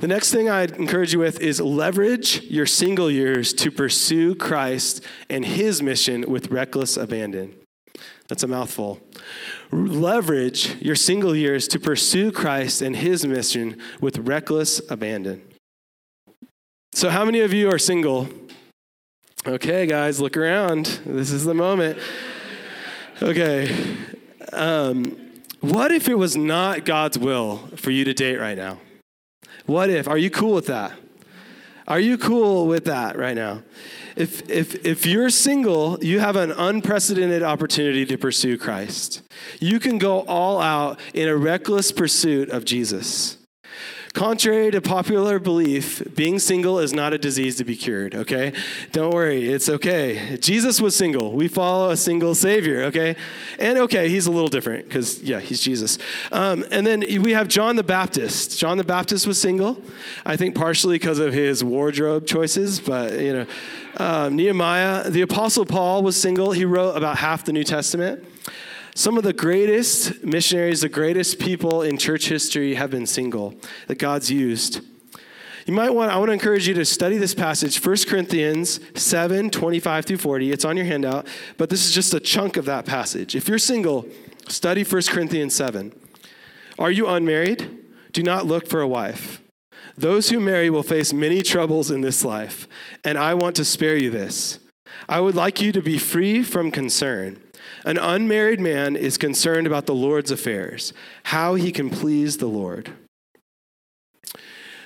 The 0.00 0.08
next 0.08 0.32
thing 0.32 0.50
I'd 0.50 0.72
encourage 0.72 1.12
you 1.12 1.20
with 1.20 1.40
is 1.40 1.60
leverage 1.60 2.42
your 2.44 2.66
single 2.66 3.10
years 3.10 3.52
to 3.54 3.70
pursue 3.70 4.34
Christ 4.34 5.04
and 5.30 5.44
his 5.44 5.80
mission 5.80 6.28
with 6.28 6.50
reckless 6.50 6.96
abandon. 6.96 7.54
That's 8.32 8.44
a 8.44 8.48
mouthful. 8.48 8.98
Leverage 9.70 10.80
your 10.80 10.96
single 10.96 11.36
years 11.36 11.68
to 11.68 11.78
pursue 11.78 12.32
Christ 12.32 12.80
and 12.80 12.96
his 12.96 13.26
mission 13.26 13.78
with 14.00 14.16
reckless 14.20 14.80
abandon. 14.90 15.42
So, 16.94 17.10
how 17.10 17.26
many 17.26 17.40
of 17.40 17.52
you 17.52 17.70
are 17.70 17.78
single? 17.78 18.30
Okay, 19.46 19.84
guys, 19.84 20.18
look 20.18 20.38
around. 20.38 20.86
This 21.04 21.30
is 21.30 21.44
the 21.44 21.52
moment. 21.52 21.98
Okay. 23.20 23.98
Um, 24.54 25.14
what 25.60 25.92
if 25.92 26.08
it 26.08 26.16
was 26.16 26.34
not 26.34 26.86
God's 26.86 27.18
will 27.18 27.58
for 27.76 27.90
you 27.90 28.02
to 28.06 28.14
date 28.14 28.38
right 28.38 28.56
now? 28.56 28.78
What 29.66 29.90
if? 29.90 30.08
Are 30.08 30.16
you 30.16 30.30
cool 30.30 30.54
with 30.54 30.68
that? 30.68 30.94
Are 31.86 32.00
you 32.00 32.16
cool 32.16 32.66
with 32.66 32.86
that 32.86 33.18
right 33.18 33.36
now? 33.36 33.62
If, 34.16 34.48
if, 34.50 34.84
if 34.84 35.06
you're 35.06 35.30
single, 35.30 35.98
you 36.02 36.20
have 36.20 36.36
an 36.36 36.52
unprecedented 36.52 37.42
opportunity 37.42 38.04
to 38.06 38.18
pursue 38.18 38.58
Christ. 38.58 39.22
You 39.60 39.80
can 39.80 39.98
go 39.98 40.20
all 40.22 40.60
out 40.60 41.00
in 41.14 41.28
a 41.28 41.36
reckless 41.36 41.92
pursuit 41.92 42.50
of 42.50 42.64
Jesus. 42.64 43.38
Contrary 44.12 44.70
to 44.70 44.80
popular 44.80 45.38
belief, 45.38 46.02
being 46.14 46.38
single 46.38 46.78
is 46.78 46.92
not 46.92 47.14
a 47.14 47.18
disease 47.18 47.56
to 47.56 47.64
be 47.64 47.74
cured, 47.74 48.14
okay? 48.14 48.52
Don't 48.92 49.12
worry, 49.12 49.48
it's 49.50 49.70
okay. 49.70 50.36
Jesus 50.38 50.82
was 50.82 50.94
single. 50.94 51.32
We 51.32 51.48
follow 51.48 51.90
a 51.90 51.96
single 51.96 52.34
Savior, 52.34 52.82
okay? 52.84 53.16
And 53.58 53.78
okay, 53.78 54.10
he's 54.10 54.26
a 54.26 54.30
little 54.30 54.50
different 54.50 54.86
because, 54.86 55.22
yeah, 55.22 55.40
he's 55.40 55.60
Jesus. 55.60 55.96
Um, 56.30 56.62
and 56.70 56.86
then 56.86 57.00
we 57.22 57.32
have 57.32 57.48
John 57.48 57.76
the 57.76 57.82
Baptist. 57.82 58.58
John 58.58 58.76
the 58.76 58.84
Baptist 58.84 59.26
was 59.26 59.40
single, 59.40 59.82
I 60.26 60.36
think 60.36 60.54
partially 60.54 60.96
because 60.96 61.18
of 61.18 61.32
his 61.32 61.64
wardrobe 61.64 62.26
choices, 62.26 62.80
but, 62.80 63.18
you 63.18 63.32
know, 63.32 63.46
uh, 63.96 64.28
Nehemiah, 64.30 65.08
the 65.08 65.22
Apostle 65.22 65.64
Paul 65.64 66.02
was 66.02 66.20
single. 66.20 66.52
He 66.52 66.66
wrote 66.66 66.96
about 66.96 67.16
half 67.16 67.46
the 67.46 67.52
New 67.52 67.64
Testament. 67.64 68.24
Some 68.94 69.16
of 69.16 69.24
the 69.24 69.32
greatest 69.32 70.22
missionaries, 70.22 70.82
the 70.82 70.88
greatest 70.88 71.38
people 71.38 71.80
in 71.80 71.96
church 71.96 72.28
history 72.28 72.74
have 72.74 72.90
been 72.90 73.06
single 73.06 73.54
that 73.86 73.98
God's 73.98 74.30
used. 74.30 74.82
You 75.66 75.72
might 75.72 75.90
want, 75.90 76.10
I 76.10 76.18
want 76.18 76.28
to 76.28 76.34
encourage 76.34 76.68
you 76.68 76.74
to 76.74 76.84
study 76.84 77.16
this 77.16 77.34
passage, 77.34 77.84
1 77.84 77.96
Corinthians 78.06 78.80
7 78.94 79.48
25 79.48 80.04
through 80.04 80.16
40. 80.18 80.52
It's 80.52 80.66
on 80.66 80.76
your 80.76 80.84
handout, 80.84 81.26
but 81.56 81.70
this 81.70 81.86
is 81.86 81.92
just 81.92 82.12
a 82.12 82.20
chunk 82.20 82.58
of 82.58 82.66
that 82.66 82.84
passage. 82.84 83.34
If 83.34 83.48
you're 83.48 83.58
single, 83.58 84.06
study 84.48 84.84
1 84.84 85.02
Corinthians 85.08 85.54
7. 85.54 85.92
Are 86.78 86.90
you 86.90 87.08
unmarried? 87.08 87.70
Do 88.12 88.22
not 88.22 88.44
look 88.44 88.68
for 88.68 88.82
a 88.82 88.88
wife. 88.88 89.40
Those 89.96 90.28
who 90.28 90.38
marry 90.38 90.68
will 90.68 90.82
face 90.82 91.14
many 91.14 91.40
troubles 91.40 91.90
in 91.90 92.02
this 92.02 92.24
life, 92.24 92.68
and 93.04 93.16
I 93.16 93.32
want 93.34 93.56
to 93.56 93.64
spare 93.64 93.96
you 93.96 94.10
this. 94.10 94.58
I 95.08 95.20
would 95.20 95.34
like 95.34 95.62
you 95.62 95.72
to 95.72 95.80
be 95.80 95.96
free 95.96 96.42
from 96.42 96.70
concern. 96.70 97.42
An 97.84 97.98
unmarried 97.98 98.60
man 98.60 98.96
is 98.96 99.18
concerned 99.18 99.66
about 99.66 99.86
the 99.86 99.94
Lord's 99.94 100.30
affairs, 100.30 100.92
how 101.24 101.54
he 101.54 101.72
can 101.72 101.90
please 101.90 102.36
the 102.36 102.46
Lord. 102.46 102.92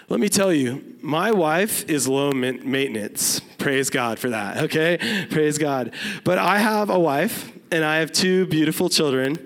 Let 0.09 0.21
me 0.21 0.29
tell 0.29 0.53
you, 0.53 0.97
my 1.03 1.33
wife 1.33 1.89
is 1.91 2.07
low 2.07 2.31
maintenance. 2.33 3.41
Praise 3.59 3.91
God 3.91 4.21
for 4.21 4.31
that, 4.31 4.59
okay? 4.65 5.27
Praise 5.31 5.59
God. 5.59 5.93
But 6.23 6.39
I 6.39 6.59
have 6.59 6.91
a 6.91 6.99
wife 6.99 7.51
and 7.73 7.85
I 7.85 7.97
have 7.97 8.13
two 8.13 8.47
beautiful 8.47 8.89
children. 8.89 9.37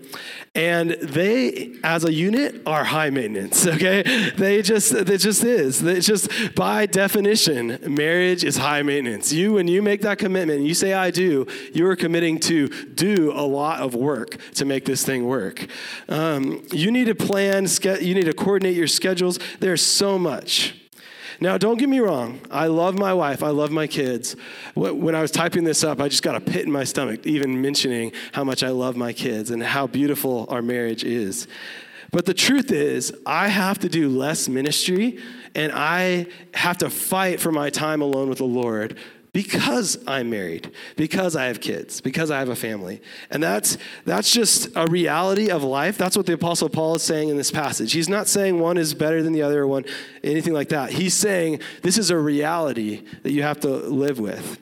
And 0.61 0.90
they, 0.90 1.73
as 1.83 2.05
a 2.05 2.12
unit, 2.12 2.61
are 2.67 2.85
high 2.85 3.09
maintenance, 3.09 3.67
okay? 3.67 4.02
They 4.37 4.61
just, 4.61 4.93
it 4.93 5.17
just 5.17 5.43
is. 5.43 5.83
It's 5.83 6.07
just 6.07 6.55
by 6.55 6.85
definition, 6.85 7.79
marriage 7.83 8.45
is 8.45 8.59
high 8.59 8.83
maintenance. 8.83 9.33
You, 9.33 9.55
when 9.55 9.69
you 9.69 9.81
make 9.81 10.02
that 10.02 10.19
commitment, 10.19 10.61
you 10.61 10.75
say, 10.75 10.93
I 10.93 11.12
do, 11.12 11.47
you 11.73 11.87
are 11.87 11.97
committing 11.97 12.38
to 12.40 12.69
do 12.69 13.33
a 13.33 13.40
lot 13.40 13.81
of 13.81 13.95
work 13.95 14.37
to 14.57 14.67
make 14.67 14.85
this 14.85 15.02
thing 15.02 15.25
work. 15.25 15.67
Um, 16.11 16.62
you 16.73 16.90
need 16.90 17.07
to 17.07 17.14
plan, 17.14 17.67
you 18.02 18.14
need 18.14 18.26
to 18.26 18.35
coordinate 18.35 18.76
your 18.76 18.87
schedules. 18.87 19.38
There's 19.61 19.81
so 19.81 20.19
much. 20.19 20.75
Now, 21.43 21.57
don't 21.57 21.79
get 21.79 21.89
me 21.89 22.01
wrong. 22.01 22.39
I 22.51 22.67
love 22.67 22.99
my 22.99 23.15
wife. 23.15 23.43
I 23.43 23.49
love 23.49 23.71
my 23.71 23.87
kids. 23.87 24.37
When 24.75 25.15
I 25.15 25.23
was 25.23 25.31
typing 25.31 25.65
this 25.65 25.83
up, 25.83 25.99
I 25.99 26.09
just 26.09 26.23
got 26.23 26.37
a 26.37 26.41
pit 26.41 26.67
in 26.67 26.71
my 26.71 26.85
stomach, 26.85 27.27
even 27.27 27.63
mentioning 27.63 28.13
how 28.33 28.45
much 28.45 28.63
I 28.63 28.69
love 28.69 28.95
my 28.95 29.15
kids 29.15 29.51
and 29.51 29.63
how 29.63 29.87
beautiful 29.87 30.47
our 30.51 30.61
marriage 30.61 31.03
is. 31.03 31.49
But 32.11 32.27
the 32.27 32.35
truth 32.35 32.73
is, 32.73 33.15
I 33.25 33.49
have 33.49 33.79
to 33.79 33.89
do 33.89 34.11
less 34.11 34.49
ministry 34.49 35.19
and 35.55 35.73
I 35.73 36.27
have 36.53 36.79
to 36.79 36.91
fight 36.91 37.41
for 37.41 37.53
my 37.53 37.71
time 37.71 38.03
alone 38.03 38.29
with 38.29 38.39
the 38.39 38.45
Lord 38.45 38.99
because 39.33 39.97
I'm 40.07 40.31
married, 40.31 40.73
because 40.97 41.37
I 41.37 41.45
have 41.47 41.61
kids, 41.61 42.01
because 42.01 42.31
I 42.31 42.39
have 42.41 42.49
a 42.49 42.57
family. 42.57 43.01
And 43.31 43.43
that's, 43.43 43.79
that's 44.05 44.33
just 44.33 44.69
a 44.75 44.87
reality 44.89 45.51
of 45.51 45.63
life. 45.63 45.97
That's 45.97 46.17
what 46.17 46.27
the 46.27 46.33
Apostle 46.33 46.69
Paul 46.69 46.97
is 46.97 47.03
saying 47.03 47.29
in 47.29 47.37
this 47.37 47.51
passage. 47.51 47.93
He's 47.93 48.09
not 48.09 48.27
saying 48.27 48.59
one 48.59 48.77
is 48.77 48.93
better 48.93 49.23
than 49.23 49.33
the 49.33 49.43
other 49.43 49.63
or 49.63 49.67
one, 49.69 49.85
anything 50.25 50.53
like 50.53 50.71
that. 50.71 50.91
He's 50.91 51.15
saying 51.15 51.61
this 51.83 51.97
is 51.97 52.11
a 52.11 52.19
reality 52.19 53.05
that 53.23 53.31
you 53.31 53.43
have 53.43 53.61
to 53.61 53.69
live 53.69 54.19
with. 54.19 54.59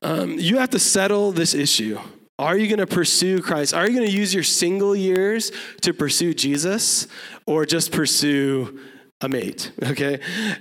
Um, 0.00 0.38
you 0.38 0.58
have 0.58 0.70
to 0.70 0.78
settle 0.78 1.32
this 1.32 1.54
issue. 1.54 1.98
Are 2.38 2.56
you 2.56 2.66
going 2.66 2.78
to 2.80 2.86
pursue 2.86 3.40
Christ? 3.40 3.74
Are 3.74 3.88
you 3.88 3.94
going 3.94 4.08
to 4.08 4.16
use 4.16 4.34
your 4.34 4.42
single 4.42 4.96
years 4.96 5.52
to 5.82 5.92
pursue 5.92 6.34
Jesus 6.34 7.06
or 7.46 7.64
just 7.64 7.92
pursue 7.92 8.80
a 9.20 9.28
mate? 9.28 9.70
Okay? 9.82 10.18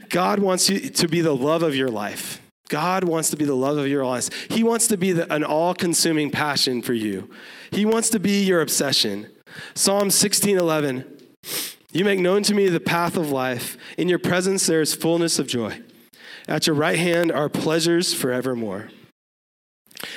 God 0.09 0.39
wants 0.39 0.69
you 0.69 0.89
to 0.89 1.07
be 1.07 1.21
the 1.21 1.35
love 1.35 1.63
of 1.63 1.75
your 1.75 1.89
life. 1.89 2.42
God 2.73 3.03
wants 3.03 3.29
to 3.29 3.37
be 3.37 3.45
the 3.45 3.53
love 3.53 3.77
of 3.77 3.87
your 3.87 4.03
life. 4.03 4.49
He 4.49 4.63
wants 4.63 4.87
to 4.87 4.97
be 4.97 5.11
the, 5.11 5.31
an 5.31 5.43
all 5.43 5.75
consuming 5.75 6.31
passion 6.31 6.81
for 6.81 6.93
you. 6.93 7.29
He 7.69 7.85
wants 7.85 8.09
to 8.09 8.19
be 8.19 8.43
your 8.43 8.61
obsession. 8.61 9.27
Psalm 9.75 10.09
16 10.09 10.57
11. 10.57 11.05
You 11.91 12.03
make 12.03 12.17
known 12.17 12.41
to 12.41 12.55
me 12.55 12.69
the 12.69 12.79
path 12.79 13.15
of 13.15 13.29
life. 13.29 13.77
In 13.95 14.09
your 14.09 14.17
presence 14.17 14.65
there 14.65 14.81
is 14.81 14.95
fullness 14.95 15.37
of 15.37 15.45
joy. 15.45 15.81
At 16.47 16.65
your 16.65 16.75
right 16.75 16.97
hand 16.97 17.31
are 17.31 17.47
pleasures 17.47 18.11
forevermore. 18.11 18.89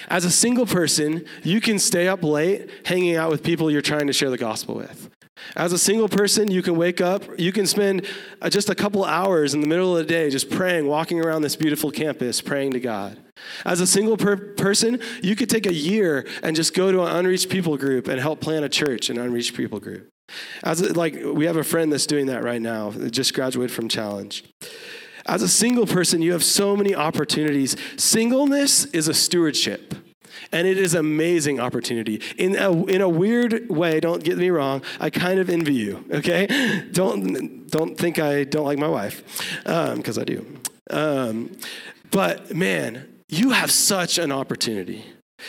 As 0.08 0.25
a 0.25 0.30
single 0.30 0.64
person, 0.64 1.26
you 1.42 1.60
can 1.60 1.78
stay 1.78 2.08
up 2.08 2.25
late 2.25 2.70
hanging 2.86 3.16
out 3.16 3.30
with 3.30 3.42
people 3.42 3.70
you're 3.70 3.82
trying 3.82 4.06
to 4.06 4.14
share 4.14 4.30
the 4.30 4.38
gospel 4.38 4.76
with. 4.76 5.10
As 5.54 5.72
a 5.72 5.78
single 5.78 6.08
person, 6.08 6.50
you 6.50 6.62
can 6.62 6.76
wake 6.76 7.00
up, 7.00 7.22
you 7.38 7.52
can 7.52 7.66
spend 7.66 8.06
uh, 8.42 8.50
just 8.50 8.68
a 8.68 8.74
couple 8.74 9.04
hours 9.04 9.54
in 9.54 9.60
the 9.60 9.66
middle 9.66 9.96
of 9.96 10.06
the 10.06 10.12
day 10.12 10.28
just 10.30 10.50
praying, 10.50 10.86
walking 10.86 11.20
around 11.20 11.42
this 11.42 11.56
beautiful 11.56 11.90
campus, 11.90 12.40
praying 12.40 12.72
to 12.72 12.80
God. 12.80 13.18
As 13.64 13.80
a 13.80 13.86
single 13.86 14.16
per- 14.16 14.36
person, 14.36 15.00
you 15.22 15.36
could 15.36 15.48
take 15.48 15.66
a 15.66 15.72
year 15.72 16.26
and 16.42 16.56
just 16.56 16.74
go 16.74 16.90
to 16.90 17.02
an 17.02 17.16
unreached 17.16 17.48
people 17.48 17.76
group 17.76 18.08
and 18.08 18.20
help 18.20 18.40
plant 18.40 18.64
a 18.64 18.68
church, 18.68 19.10
an 19.10 19.18
unreached 19.18 19.54
people 19.54 19.78
group. 19.78 20.08
As 20.62 20.80
a, 20.80 20.92
like 20.92 21.14
we 21.22 21.46
have 21.46 21.56
a 21.56 21.64
friend 21.64 21.92
that's 21.92 22.06
doing 22.06 22.26
that 22.26 22.42
right 22.42 22.60
now, 22.60 22.90
that 22.90 23.10
just 23.10 23.32
graduated 23.34 23.74
from 23.74 23.88
Challenge. 23.88 24.44
As 25.26 25.42
a 25.42 25.48
single 25.48 25.86
person, 25.86 26.22
you 26.22 26.32
have 26.32 26.44
so 26.44 26.76
many 26.76 26.94
opportunities. 26.94 27.76
Singleness 27.96 28.84
is 28.86 29.08
a 29.08 29.14
stewardship. 29.14 29.94
And 30.52 30.66
it 30.66 30.78
is 30.78 30.94
an 30.94 31.00
amazing 31.00 31.60
opportunity. 31.60 32.22
In 32.38 32.56
a, 32.56 32.84
in 32.86 33.00
a 33.00 33.08
weird 33.08 33.68
way, 33.68 34.00
don't 34.00 34.22
get 34.22 34.38
me 34.38 34.50
wrong, 34.50 34.82
I 35.00 35.10
kind 35.10 35.38
of 35.38 35.50
envy 35.50 35.74
you, 35.74 36.04
okay? 36.10 36.46
Don't, 36.92 37.66
don't 37.68 37.98
think 37.98 38.18
I 38.18 38.44
don't 38.44 38.64
like 38.64 38.78
my 38.78 38.88
wife, 38.88 39.22
because 39.64 40.18
um, 40.18 40.22
I 40.22 40.24
do. 40.24 40.46
Um, 40.90 41.56
but 42.10 42.54
man, 42.54 43.20
you 43.28 43.50
have 43.50 43.70
such 43.70 44.18
an 44.18 44.32
opportunity. 44.32 45.04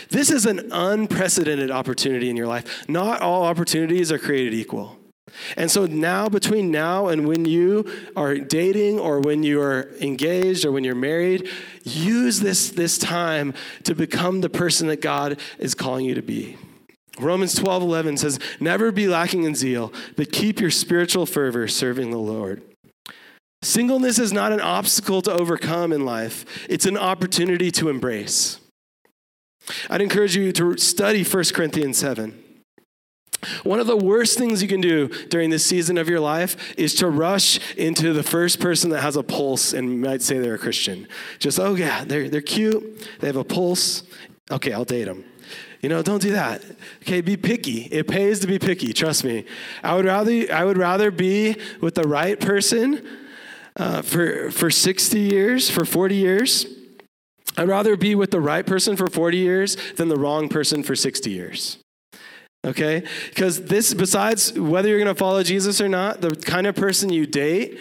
This 0.09 0.31
is 0.31 0.45
an 0.45 0.71
unprecedented 0.71 1.71
opportunity 1.71 2.29
in 2.29 2.35
your 2.35 2.47
life. 2.47 2.87
Not 2.89 3.21
all 3.21 3.43
opportunities 3.43 4.11
are 4.11 4.19
created 4.19 4.53
equal. 4.53 4.97
And 5.55 5.69
so 5.69 5.85
now, 5.85 6.29
between 6.29 6.71
now 6.71 7.07
and 7.07 7.27
when 7.27 7.45
you 7.45 7.85
are 8.15 8.37
dating 8.37 8.99
or 8.99 9.19
when 9.19 9.43
you 9.43 9.61
are 9.61 9.89
engaged 9.99 10.65
or 10.65 10.71
when 10.71 10.83
you're 10.83 10.95
married, 10.95 11.49
use 11.83 12.39
this, 12.39 12.69
this 12.69 12.97
time 12.97 13.53
to 13.83 13.93
become 13.93 14.41
the 14.41 14.49
person 14.49 14.87
that 14.87 15.01
God 15.01 15.39
is 15.59 15.75
calling 15.75 16.05
you 16.05 16.15
to 16.15 16.21
be. 16.21 16.57
Romans 17.19 17.55
12 17.55 17.83
11 17.83 18.17
says, 18.17 18.39
Never 18.59 18.91
be 18.91 19.07
lacking 19.07 19.43
in 19.43 19.55
zeal, 19.55 19.91
but 20.15 20.31
keep 20.31 20.59
your 20.59 20.71
spiritual 20.71 21.25
fervor 21.25 21.67
serving 21.67 22.11
the 22.11 22.17
Lord. 22.17 22.61
Singleness 23.63 24.19
is 24.19 24.31
not 24.31 24.51
an 24.51 24.61
obstacle 24.61 25.21
to 25.23 25.31
overcome 25.31 25.91
in 25.91 26.05
life, 26.05 26.45
it's 26.69 26.85
an 26.85 26.97
opportunity 26.97 27.71
to 27.71 27.89
embrace. 27.89 28.59
I'd 29.89 30.01
encourage 30.01 30.35
you 30.35 30.51
to 30.53 30.77
study 30.77 31.23
1 31.23 31.43
Corinthians 31.53 31.97
7. 31.97 32.43
One 33.63 33.79
of 33.79 33.87
the 33.87 33.97
worst 33.97 34.37
things 34.37 34.61
you 34.61 34.67
can 34.67 34.81
do 34.81 35.09
during 35.27 35.51
this 35.51 35.65
season 35.65 35.97
of 35.97 36.09
your 36.09 36.19
life 36.19 36.73
is 36.77 36.95
to 36.95 37.09
rush 37.09 37.59
into 37.75 38.11
the 38.13 38.23
first 38.23 38.59
person 38.59 38.89
that 38.89 39.01
has 39.01 39.15
a 39.15 39.23
pulse 39.23 39.73
and 39.73 40.01
might 40.01 40.21
say 40.21 40.39
they're 40.39 40.55
a 40.55 40.59
Christian. 40.59 41.07
Just, 41.37 41.59
oh 41.59 41.75
yeah, 41.75 42.03
they're, 42.03 42.29
they're 42.29 42.41
cute, 42.41 43.07
they 43.19 43.27
have 43.27 43.35
a 43.35 43.43
pulse. 43.43 44.03
Okay, 44.49 44.73
I'll 44.73 44.85
date 44.85 45.05
them. 45.05 45.23
You 45.81 45.89
know, 45.89 46.01
don't 46.01 46.21
do 46.21 46.31
that. 46.31 46.63
Okay, 47.03 47.21
be 47.21 47.37
picky. 47.37 47.81
It 47.91 48.07
pays 48.07 48.39
to 48.39 48.47
be 48.47 48.57
picky, 48.57 48.91
trust 48.91 49.23
me. 49.23 49.45
I 49.83 49.95
would 49.95 50.05
rather, 50.05 50.51
I 50.51 50.65
would 50.65 50.77
rather 50.77 51.11
be 51.11 51.55
with 51.79 51.93
the 51.93 52.07
right 52.07 52.39
person 52.39 53.07
uh, 53.75 54.01
for, 54.01 54.49
for 54.49 54.71
60 54.71 55.19
years, 55.19 55.69
for 55.69 55.85
40 55.85 56.15
years. 56.15 56.65
I'd 57.55 57.67
rather 57.67 57.95
be 57.95 58.15
with 58.15 58.31
the 58.31 58.41
right 58.41 58.65
person 58.65 58.95
for 58.97 59.07
40 59.07 59.37
years 59.37 59.77
than 59.95 60.09
the 60.09 60.17
wrong 60.17 60.49
person 60.49 60.81
for 60.81 60.95
60 60.95 61.29
years 61.29 61.77
okay? 62.67 63.03
Because 63.29 63.65
this, 63.65 63.93
besides 63.93 64.53
whether 64.53 64.89
you're 64.89 64.99
going 64.99 65.13
to 65.13 65.15
follow 65.15 65.43
Jesus 65.43 65.81
or 65.81 65.89
not, 65.89 66.21
the 66.21 66.35
kind 66.35 66.67
of 66.67 66.75
person 66.75 67.11
you 67.11 67.25
date 67.25 67.79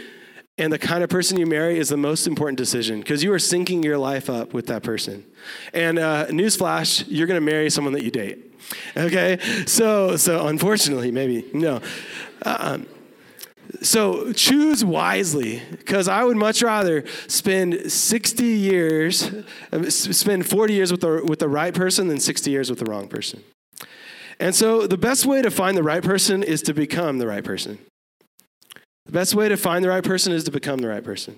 and 0.59 0.73
the 0.73 0.79
kind 0.79 1.05
of 1.05 1.11
person 1.11 1.39
you 1.39 1.47
marry 1.47 1.79
is 1.79 1.91
the 1.91 1.97
most 1.97 2.27
important 2.27 2.57
decision 2.57 3.01
because 3.01 3.23
you 3.23 3.33
are 3.33 3.39
syncing 3.39 3.85
your 3.85 3.99
life 3.99 4.31
up 4.31 4.55
with 4.55 4.67
that 4.69 4.83
person. 4.83 5.25
And 5.75 5.99
uh, 5.99 6.27
newsflash, 6.29 7.05
you're 7.09 7.27
going 7.27 7.41
to 7.41 7.45
marry 7.45 7.69
someone 7.69 7.93
that 7.93 8.03
you 8.03 8.11
date. 8.11 8.55
Okay, 8.97 9.39
so 9.67 10.17
so 10.17 10.49
unfortunately, 10.49 11.13
maybe 11.13 11.49
no. 11.53 11.81
Um, 12.43 12.87
so 13.83 14.33
choose 14.33 14.85
wisely 14.85 15.63
because 15.71 16.09
I 16.09 16.25
would 16.25 16.37
much 16.37 16.63
rather 16.63 17.05
spend 17.29 17.93
60 17.93 18.45
years, 18.45 19.31
uh, 19.73 19.91
spend 19.91 20.47
40 20.47 20.73
years 20.73 20.91
with 20.91 21.01
the, 21.01 21.23
with 21.25 21.41
the 21.41 21.49
right 21.49 21.75
person 21.75 22.09
than 22.09 22.21
60 22.21 22.51
years 22.51 22.71
with 22.71 22.79
the 22.79 22.85
wrong 22.87 23.09
person. 23.09 23.43
And 24.39 24.55
so 24.55 24.87
the 24.87 24.99
best 24.99 25.27
way 25.27 25.43
to 25.43 25.51
find 25.51 25.77
the 25.77 25.83
right 25.83 26.03
person 26.03 26.43
is 26.43 26.63
to 26.63 26.75
become 26.75 27.19
the 27.19 27.27
right 27.27 27.45
person. 27.45 27.79
The 29.07 29.13
best 29.13 29.35
way 29.35 29.49
to 29.49 29.57
find 29.57 29.85
the 29.85 29.89
right 29.89 30.05
person 30.05 30.33
is 30.33 30.45
to 30.45 30.51
become 30.51 30.79
the 30.79 30.89
right 30.89 31.05
person. 31.05 31.37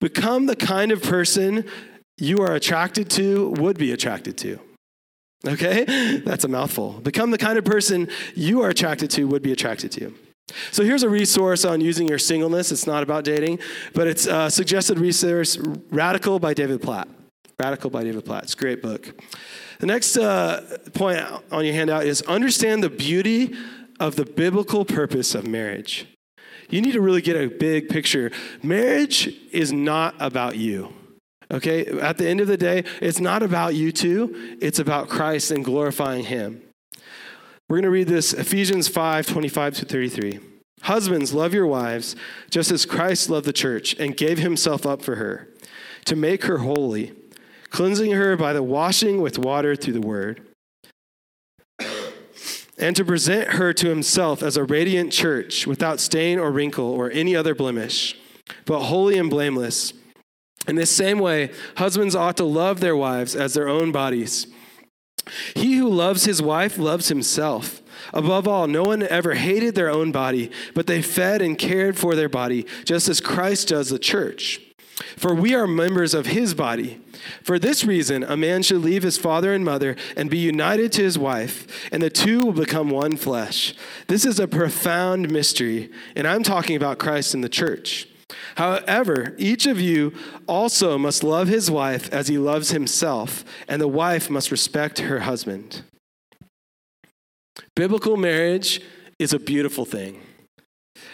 Become 0.00 0.46
the 0.46 0.56
kind 0.56 0.90
of 0.90 1.02
person 1.02 1.64
you 2.16 2.38
are 2.38 2.54
attracted 2.54 3.10
to, 3.10 3.50
would 3.58 3.78
be 3.78 3.92
attracted 3.92 4.36
to. 4.38 4.58
Okay? 5.46 6.20
That's 6.24 6.44
a 6.44 6.48
mouthful. 6.48 6.94
Become 7.02 7.30
the 7.30 7.38
kind 7.38 7.58
of 7.58 7.64
person 7.64 8.08
you 8.34 8.62
are 8.62 8.70
attracted 8.70 9.10
to, 9.12 9.24
would 9.28 9.42
be 9.42 9.52
attracted 9.52 9.92
to. 9.92 10.14
So 10.72 10.82
here's 10.82 11.02
a 11.02 11.08
resource 11.08 11.64
on 11.64 11.80
using 11.80 12.08
your 12.08 12.18
singleness. 12.18 12.72
It's 12.72 12.86
not 12.86 13.02
about 13.02 13.22
dating, 13.24 13.58
but 13.92 14.06
it's 14.06 14.26
a 14.26 14.50
suggested 14.50 14.98
resource 14.98 15.58
Radical 15.90 16.38
by 16.38 16.54
David 16.54 16.80
Platt. 16.80 17.06
Radical 17.60 17.90
by 17.90 18.02
David 18.02 18.24
Platt. 18.24 18.44
It's 18.44 18.54
a 18.54 18.56
great 18.56 18.80
book. 18.80 19.14
The 19.78 19.86
next 19.86 20.16
uh, 20.16 20.78
point 20.94 21.20
on 21.52 21.64
your 21.64 21.74
handout 21.74 22.04
is 22.04 22.22
understand 22.22 22.82
the 22.82 22.90
beauty 22.90 23.54
of 24.00 24.16
the 24.16 24.24
biblical 24.24 24.84
purpose 24.84 25.34
of 25.34 25.46
marriage. 25.46 26.06
You 26.68 26.82
need 26.82 26.92
to 26.92 27.00
really 27.00 27.22
get 27.22 27.36
a 27.36 27.46
big 27.46 27.88
picture. 27.88 28.30
Marriage 28.62 29.28
is 29.52 29.72
not 29.72 30.14
about 30.18 30.56
you. 30.56 30.92
Okay? 31.50 31.86
At 32.00 32.18
the 32.18 32.28
end 32.28 32.40
of 32.40 32.46
the 32.46 32.56
day, 32.56 32.84
it's 33.00 33.20
not 33.20 33.42
about 33.42 33.74
you 33.74 33.92
two, 33.92 34.56
it's 34.60 34.78
about 34.78 35.08
Christ 35.08 35.50
and 35.50 35.64
glorifying 35.64 36.24
Him. 36.24 36.62
We're 37.68 37.76
going 37.76 37.84
to 37.84 37.90
read 37.90 38.08
this 38.08 38.32
Ephesians 38.32 38.88
5 38.88 39.26
25 39.26 39.74
to 39.76 39.84
33. 39.84 40.40
Husbands, 40.82 41.34
love 41.34 41.54
your 41.54 41.66
wives, 41.66 42.16
just 42.50 42.70
as 42.70 42.86
Christ 42.86 43.28
loved 43.28 43.46
the 43.46 43.52
church 43.52 43.94
and 43.98 44.16
gave 44.16 44.38
himself 44.38 44.86
up 44.86 45.02
for 45.02 45.16
her, 45.16 45.48
to 46.04 46.14
make 46.14 46.44
her 46.44 46.58
holy 46.58 47.12
cleansing 47.70 48.12
her 48.12 48.36
by 48.36 48.52
the 48.52 48.62
washing 48.62 49.20
with 49.20 49.38
water 49.38 49.76
through 49.76 49.94
the 49.94 50.00
word, 50.00 50.42
and 52.78 52.94
to 52.94 53.04
present 53.04 53.54
her 53.54 53.72
to 53.72 53.88
himself 53.88 54.42
as 54.42 54.56
a 54.56 54.64
radiant 54.64 55.12
church 55.12 55.66
without 55.66 56.00
stain 56.00 56.38
or 56.38 56.50
wrinkle 56.50 56.86
or 56.86 57.10
any 57.10 57.34
other 57.34 57.54
blemish, 57.54 58.16
but 58.64 58.84
holy 58.84 59.18
and 59.18 59.30
blameless. 59.30 59.92
In 60.66 60.76
this 60.76 60.90
same 60.90 61.18
way, 61.18 61.50
husbands 61.76 62.14
ought 62.14 62.36
to 62.36 62.44
love 62.44 62.80
their 62.80 62.96
wives 62.96 63.34
as 63.34 63.54
their 63.54 63.68
own 63.68 63.90
bodies. 63.90 64.46
He 65.54 65.76
who 65.76 65.88
loves 65.88 66.24
his 66.24 66.40
wife 66.40 66.78
loves 66.78 67.08
himself. 67.08 67.82
Above 68.14 68.46
all, 68.46 68.66
no 68.66 68.84
one 68.84 69.02
ever 69.02 69.34
hated 69.34 69.74
their 69.74 69.90
own 69.90 70.12
body, 70.12 70.50
but 70.74 70.86
they 70.86 71.02
fed 71.02 71.42
and 71.42 71.58
cared 71.58 71.98
for 71.98 72.14
their 72.14 72.28
body, 72.28 72.64
just 72.84 73.08
as 73.08 73.20
Christ 73.20 73.68
does 73.68 73.90
the 73.90 73.98
church 73.98 74.60
for 75.16 75.34
we 75.34 75.54
are 75.54 75.66
members 75.66 76.14
of 76.14 76.26
his 76.26 76.54
body. 76.54 77.00
For 77.42 77.58
this 77.58 77.84
reason, 77.84 78.22
a 78.22 78.36
man 78.36 78.62
should 78.62 78.82
leave 78.82 79.02
his 79.02 79.18
father 79.18 79.52
and 79.52 79.64
mother 79.64 79.96
and 80.16 80.30
be 80.30 80.38
united 80.38 80.92
to 80.92 81.02
his 81.02 81.18
wife, 81.18 81.66
and 81.92 82.02
the 82.02 82.10
two 82.10 82.40
will 82.40 82.52
become 82.52 82.90
one 82.90 83.16
flesh. 83.16 83.74
This 84.06 84.24
is 84.24 84.38
a 84.38 84.48
profound 84.48 85.30
mystery, 85.30 85.90
and 86.16 86.26
I'm 86.26 86.42
talking 86.42 86.76
about 86.76 86.98
Christ 86.98 87.34
and 87.34 87.42
the 87.42 87.48
church. 87.48 88.08
However, 88.56 89.34
each 89.38 89.66
of 89.66 89.80
you 89.80 90.12
also 90.46 90.98
must 90.98 91.24
love 91.24 91.48
his 91.48 91.70
wife 91.70 92.12
as 92.12 92.28
he 92.28 92.38
loves 92.38 92.70
himself, 92.70 93.44
and 93.68 93.80
the 93.80 93.88
wife 93.88 94.28
must 94.28 94.50
respect 94.50 94.98
her 94.98 95.20
husband. 95.20 95.82
Biblical 97.74 98.16
marriage 98.16 98.80
is 99.18 99.32
a 99.32 99.38
beautiful 99.38 99.84
thing. 99.84 100.20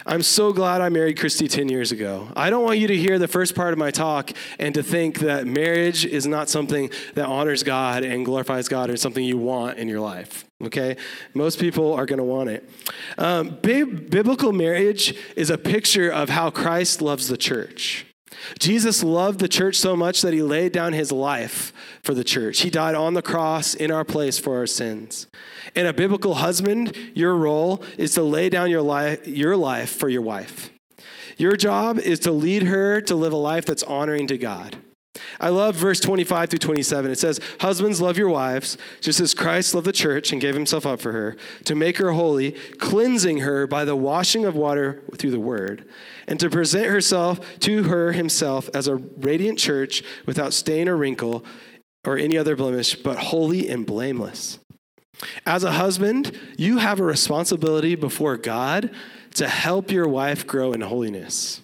I'm 0.07 0.23
so 0.23 0.53
glad 0.53 0.81
I 0.81 0.88
married 0.88 1.18
Christy 1.18 1.49
10 1.49 1.68
years 1.68 1.92
ago. 1.92 2.29
I 2.37 2.51
don't 2.51 2.62
want 2.62 2.79
you 2.79 2.87
to 2.88 2.97
hear 2.97 3.18
the 3.18 3.29
first 3.29 3.55
part 3.55 3.73
of 3.73 3.79
my 3.79 3.90
talk 3.90 4.31
and 4.59 4.75
to 4.75 4.83
think 4.83 5.20
that 5.20 5.47
marriage 5.47 6.05
is 6.05 6.27
not 6.27 6.49
something 6.51 6.90
that 7.14 7.27
honors 7.27 7.62
God 7.62 8.05
and 8.05 8.25
glorifies 8.25 8.68
God 8.68 8.90
or 8.90 8.97
something 8.97 9.25
you 9.25 9.38
want 9.38 9.79
in 9.79 9.88
your 9.88 10.01
life. 10.01 10.44
Okay? 10.62 10.97
Most 11.33 11.59
people 11.59 11.94
are 11.94 12.07
going 12.07 12.18
to 12.18 12.25
want 12.25 12.51
it. 12.51 12.68
Um, 13.18 13.59
biblical 13.61 14.53
marriage 14.53 15.16
is 15.37 15.51
a 15.51 15.59
picture 15.59 16.11
of 16.11 16.29
how 16.29 16.51
Christ 16.51 17.01
loves 17.01 17.29
the 17.29 17.37
church. 17.37 18.07
Jesus 18.59 19.03
loved 19.03 19.38
the 19.38 19.49
church 19.49 19.77
so 19.77 19.97
much 19.97 20.23
that 20.23 20.33
he 20.33 20.42
laid 20.42 20.73
down 20.73 20.92
his 20.92 21.12
life 21.12 21.73
for 22.03 22.14
the 22.14 22.25
church. 22.25 22.61
He 22.61 22.70
died 22.70 22.94
on 22.94 23.14
the 23.14 23.23
cross 23.23 23.75
in 23.75 23.90
our 23.90 24.05
place 24.05 24.38
for 24.38 24.57
our 24.57 24.66
sins. 24.66 25.27
And 25.75 25.87
a 25.87 25.92
biblical 25.92 26.35
husband, 26.35 26.97
your 27.14 27.37
role 27.37 27.83
is 27.99 28.14
to 28.14 28.23
lay 28.23 28.49
down 28.49 28.70
your 28.70 28.83
life, 28.83 29.27
your 29.27 29.57
life 29.57 29.90
for 29.90 30.09
your 30.09 30.23
wife. 30.23 30.70
Your 31.37 31.57
job 31.57 31.99
is 31.99 32.20
to 32.20 32.33
lead 32.33 32.64
her 32.64 33.01
to 33.03 33.14
live 33.14 33.33
a 33.33 33.37
life 33.37 33.66
that's 33.66 33.83
honoring 33.83 34.27
to 34.29 34.38
God. 34.38 34.77
I 35.40 35.49
love 35.49 35.77
verse 35.77 36.01
25 36.01 36.51
through 36.51 36.59
27. 36.59 37.11
It 37.11 37.18
says, 37.18 37.40
Husbands, 37.61 38.01
love 38.01 38.18
your 38.18 38.29
wives, 38.29 38.77
just 39.01 39.20
as 39.20 39.35
Christ 39.35 39.75
loved 39.75 39.87
the 39.87 39.92
church 39.92 40.33
and 40.33 40.40
gave 40.40 40.55
himself 40.55 40.87
up 40.87 41.01
for 41.01 41.12
her, 41.12 41.37
to 41.64 41.75
make 41.75 41.99
her 41.99 42.12
holy, 42.12 42.53
cleansing 42.53 43.38
her 43.38 43.66
by 43.66 43.85
the 43.85 43.97
washing 43.97 44.44
of 44.44 44.57
water 44.57 45.03
through 45.16 45.31
the 45.31 45.40
word, 45.40 45.88
and 46.26 46.40
to 46.40 46.50
present 46.50 46.87
herself 46.87 47.58
to 47.60 47.84
her 47.84 48.12
himself 48.12 48.68
as 48.74 48.88
a 48.88 48.96
radiant 48.96 49.58
church 49.58 50.02
without 50.26 50.52
stain 50.52 50.88
or 50.88 50.96
wrinkle 50.96 51.44
or 52.04 52.18
any 52.18 52.37
other 52.37 52.56
blemish, 52.56 52.94
but 52.96 53.18
holy 53.18 53.68
and 53.68 53.87
blameless. 53.87 54.58
As 55.46 55.64
a 55.64 55.72
husband, 55.72 56.38
you 56.56 56.78
have 56.78 57.00
a 57.00 57.04
responsibility 57.04 57.94
before 57.94 58.37
God 58.37 58.90
to 59.34 59.48
help 59.48 59.90
your 59.90 60.08
wife 60.08 60.46
grow 60.46 60.72
in 60.72 60.80
holiness. 60.82 61.60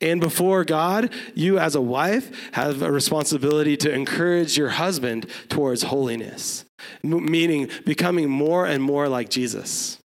And 0.00 0.20
before 0.20 0.64
God, 0.64 1.12
you 1.34 1.58
as 1.58 1.74
a 1.74 1.80
wife 1.80 2.50
have 2.52 2.82
a 2.82 2.90
responsibility 2.90 3.76
to 3.78 3.92
encourage 3.92 4.56
your 4.56 4.70
husband 4.70 5.26
towards 5.48 5.84
holiness, 5.84 6.64
meaning 7.02 7.68
becoming 7.84 8.30
more 8.30 8.66
and 8.66 8.82
more 8.82 9.08
like 9.08 9.28
Jesus. 9.28 9.98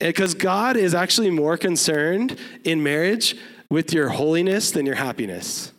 Because 0.00 0.34
God 0.34 0.76
is 0.76 0.94
actually 0.94 1.30
more 1.30 1.56
concerned 1.56 2.38
in 2.64 2.82
marriage 2.82 3.36
with 3.70 3.92
your 3.92 4.10
holiness 4.10 4.70
than 4.70 4.86
your 4.86 4.94
happiness. 4.94 5.72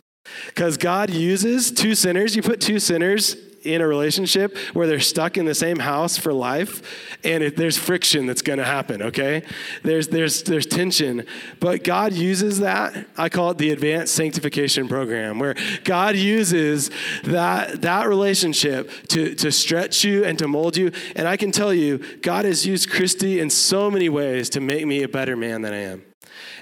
Because 0.46 0.76
God 0.76 1.10
uses 1.10 1.70
two 1.70 1.94
sinners, 1.94 2.36
you 2.36 2.42
put 2.42 2.60
two 2.60 2.78
sinners 2.78 3.36
in 3.62 3.80
a 3.80 3.86
relationship 3.86 4.56
where 4.72 4.86
they're 4.86 5.00
stuck 5.00 5.36
in 5.36 5.44
the 5.44 5.54
same 5.54 5.78
house 5.78 6.16
for 6.16 6.32
life 6.32 7.16
and 7.24 7.42
it, 7.42 7.56
there's 7.56 7.76
friction 7.76 8.26
that's 8.26 8.42
going 8.42 8.58
to 8.58 8.64
happen 8.64 9.02
okay? 9.02 9.42
There's 9.82 10.08
there's 10.08 10.42
there's 10.42 10.66
tension. 10.66 11.26
But 11.58 11.84
god 11.84 12.12
uses 12.12 12.60
that 12.60 13.06
i 13.16 13.28
call 13.28 13.50
it 13.50 13.58
the 13.58 13.70
advanced 13.70 14.14
sanctification 14.14 14.88
program 14.88 15.38
where 15.38 15.54
god 15.84 16.16
uses 16.16 16.90
that 17.24 17.82
that 17.82 18.08
relationship 18.08 18.90
to 19.08 19.34
to 19.34 19.52
stretch 19.52 20.04
you 20.04 20.24
and 20.24 20.38
to 20.38 20.48
mold 20.48 20.76
you. 20.76 20.92
And 21.16 21.28
i 21.28 21.36
can 21.36 21.52
tell 21.52 21.74
you 21.74 21.98
god 22.22 22.44
has 22.44 22.66
used 22.66 22.90
christy 22.90 23.40
in 23.40 23.50
so 23.50 23.90
many 23.90 24.08
ways 24.08 24.50
to 24.50 24.60
make 24.60 24.86
me 24.86 25.02
a 25.02 25.08
better 25.08 25.36
man 25.36 25.62
than 25.62 25.72
i 25.72 25.78
am. 25.78 26.04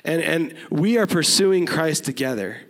And 0.05 0.23
and 0.23 0.55
we 0.71 0.99
are 0.99 1.07
pursuing 1.07 1.67
christ 1.67 2.05
together 2.05 2.68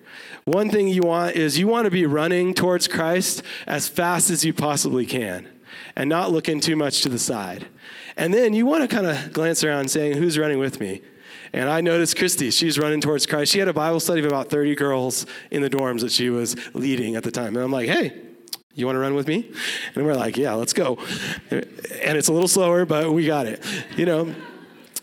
one 0.49 0.71
thing 0.71 0.89
you 0.89 1.03
want 1.03 1.37
is 1.37 1.59
you 1.59 1.69
want 1.69 1.85
to 1.85 1.91
be 1.91 2.07
running 2.07 2.55
towards 2.55 2.89
Christ 2.89 3.43
as 3.67 3.89
fast 3.89 4.31
as 4.31 4.45
you 4.45 4.53
possibly 4.53 5.07
can 5.07 5.49
and 5.95 6.09
not 6.09 6.31
looking 6.31 6.61
too 6.61 6.77
much 6.77 7.03
to 7.03 7.09
the 7.09 7.19
side. 7.19 7.69
And 8.17 8.33
then 8.33 8.55
you 8.55 8.67
want 8.67 8.89
to 8.89 8.95
kind 8.95 9.07
of 9.07 9.33
glance 9.33 9.63
around 9.63 9.91
saying, 9.91 10.17
Who's 10.17 10.39
running 10.39 10.59
with 10.59 10.81
me? 10.81 11.03
And 11.53 11.69
I 11.69 11.81
noticed 11.81 12.17
Christy, 12.17 12.51
she's 12.51 12.79
running 12.79 13.01
towards 13.01 13.27
Christ. 13.27 13.53
She 13.53 13.59
had 13.59 13.69
a 13.69 13.73
Bible 13.73 14.01
study 14.01 14.21
of 14.21 14.27
about 14.27 14.51
30 14.51 14.75
girls 14.75 15.25
in 15.51 15.63
the 15.63 15.71
dorms 15.71 16.01
that 16.01 16.13
she 16.13 16.31
was 16.31 16.57
leading 16.75 17.17
at 17.17 17.23
the 17.23 17.31
time. 17.31 17.55
And 17.57 17.65
I'm 17.65 17.73
like, 17.73 17.89
Hey, 17.89 18.21
you 18.75 18.87
want 18.87 18.97
to 18.97 19.01
run 19.01 19.15
with 19.15 19.29
me? 19.29 19.51
And 19.95 20.05
we're 20.05 20.15
like, 20.15 20.37
Yeah, 20.37 20.55
let's 20.55 20.73
go. 20.73 20.99
And 21.51 22.17
it's 22.17 22.29
a 22.29 22.33
little 22.33 22.49
slower, 22.49 22.85
but 22.85 23.13
we 23.13 23.27
got 23.27 23.47
it. 23.47 23.65
You 23.97 24.07
know, 24.07 24.35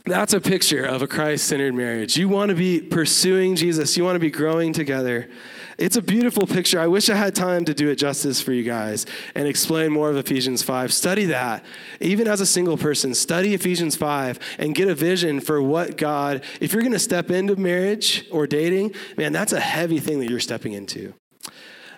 that's 0.05 0.33
a 0.33 0.39
picture 0.41 0.83
of 0.83 1.01
a 1.01 1.07
Christ 1.07 1.47
centered 1.47 1.73
marriage. 1.73 2.15
You 2.15 2.29
want 2.29 2.49
to 2.49 2.55
be 2.55 2.79
pursuing 2.79 3.55
Jesus, 3.55 3.97
you 3.97 4.03
want 4.03 4.15
to 4.15 4.19
be 4.19 4.29
growing 4.29 4.71
together. 4.71 5.27
It's 5.77 5.97
a 5.97 6.01
beautiful 6.01 6.47
picture. 6.47 6.79
I 6.79 6.87
wish 6.87 7.09
I 7.09 7.15
had 7.15 7.35
time 7.35 7.65
to 7.65 7.73
do 7.73 7.89
it 7.89 7.97
justice 7.97 8.41
for 8.41 8.53
you 8.53 8.63
guys 8.63 9.05
and 9.33 9.47
explain 9.47 9.91
more 9.91 10.09
of 10.09 10.15
Ephesians 10.15 10.63
5. 10.63 10.93
Study 10.93 11.25
that. 11.25 11.65
Even 11.99 12.27
as 12.27 12.39
a 12.39 12.45
single 12.45 12.77
person, 12.77 13.13
study 13.13 13.53
Ephesians 13.53 13.95
5 13.95 14.39
and 14.59 14.73
get 14.73 14.87
a 14.87 14.95
vision 14.95 15.41
for 15.41 15.61
what 15.61 15.97
God, 15.97 16.43
if 16.61 16.71
you're 16.71 16.81
going 16.81 16.93
to 16.93 16.99
step 16.99 17.29
into 17.29 17.55
marriage 17.57 18.25
or 18.31 18.47
dating, 18.47 18.93
man, 19.17 19.33
that's 19.33 19.51
a 19.51 19.59
heavy 19.59 19.99
thing 19.99 20.19
that 20.19 20.29
you're 20.29 20.39
stepping 20.39 20.73
into. 20.73 21.13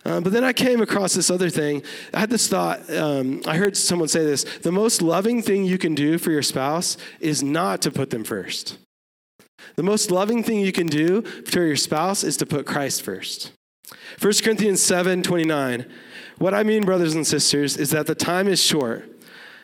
Um, 0.08 0.24
but 0.24 0.32
then 0.32 0.46
I 0.46 0.54
came 0.54 0.80
across 0.80 1.14
this 1.14 1.30
other 1.30 1.50
thing. 1.50 1.84
I 2.14 2.22
had 2.22 2.30
this 2.30 2.48
thought. 2.48 2.90
Um, 2.90 3.42
I 3.46 3.58
heard 3.58 3.76
someone 3.76 4.08
say 4.08 4.24
this 4.24 4.46
the 4.60 4.72
most 4.72 5.02
loving 5.02 5.42
thing 5.42 5.66
you 5.66 5.78
can 5.78 5.96
do 5.96 6.18
for 6.18 6.32
your 6.32 6.42
spouse 6.42 6.96
is 7.20 7.44
not 7.44 7.82
to 7.82 7.92
put 7.92 8.10
them 8.10 8.24
first. 8.24 8.78
The 9.76 9.84
most 9.84 10.10
loving 10.10 10.44
thing 10.44 10.62
you 10.62 10.72
can 10.72 10.88
do 10.88 11.24
for 11.24 11.62
your 11.62 11.76
spouse 11.76 12.24
is 12.24 12.38
to 12.38 12.46
put 12.46 12.66
Christ 12.66 13.02
first. 13.02 13.52
1 14.22 14.34
Corinthians 14.44 14.82
7 14.82 15.24
29. 15.24 15.86
What 16.38 16.54
I 16.54 16.64
mean, 16.64 16.86
brothers 16.86 17.14
and 17.14 17.28
sisters, 17.28 17.76
is 17.76 17.90
that 17.90 18.08
the 18.08 18.16
time 18.16 18.48
is 18.48 18.64
short. 18.64 19.10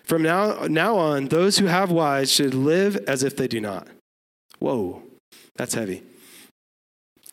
From 0.03 0.23
now, 0.23 0.67
now 0.67 0.97
on, 0.97 1.29
those 1.29 1.59
who 1.59 1.67
have 1.67 1.89
wives 1.89 2.29
should 2.29 2.53
live 2.53 2.97
as 3.07 3.23
if 3.23 3.37
they 3.37 3.47
do 3.47 3.61
not. 3.61 3.87
Whoa, 4.59 5.03
that's 5.55 5.75
heavy. 5.75 6.03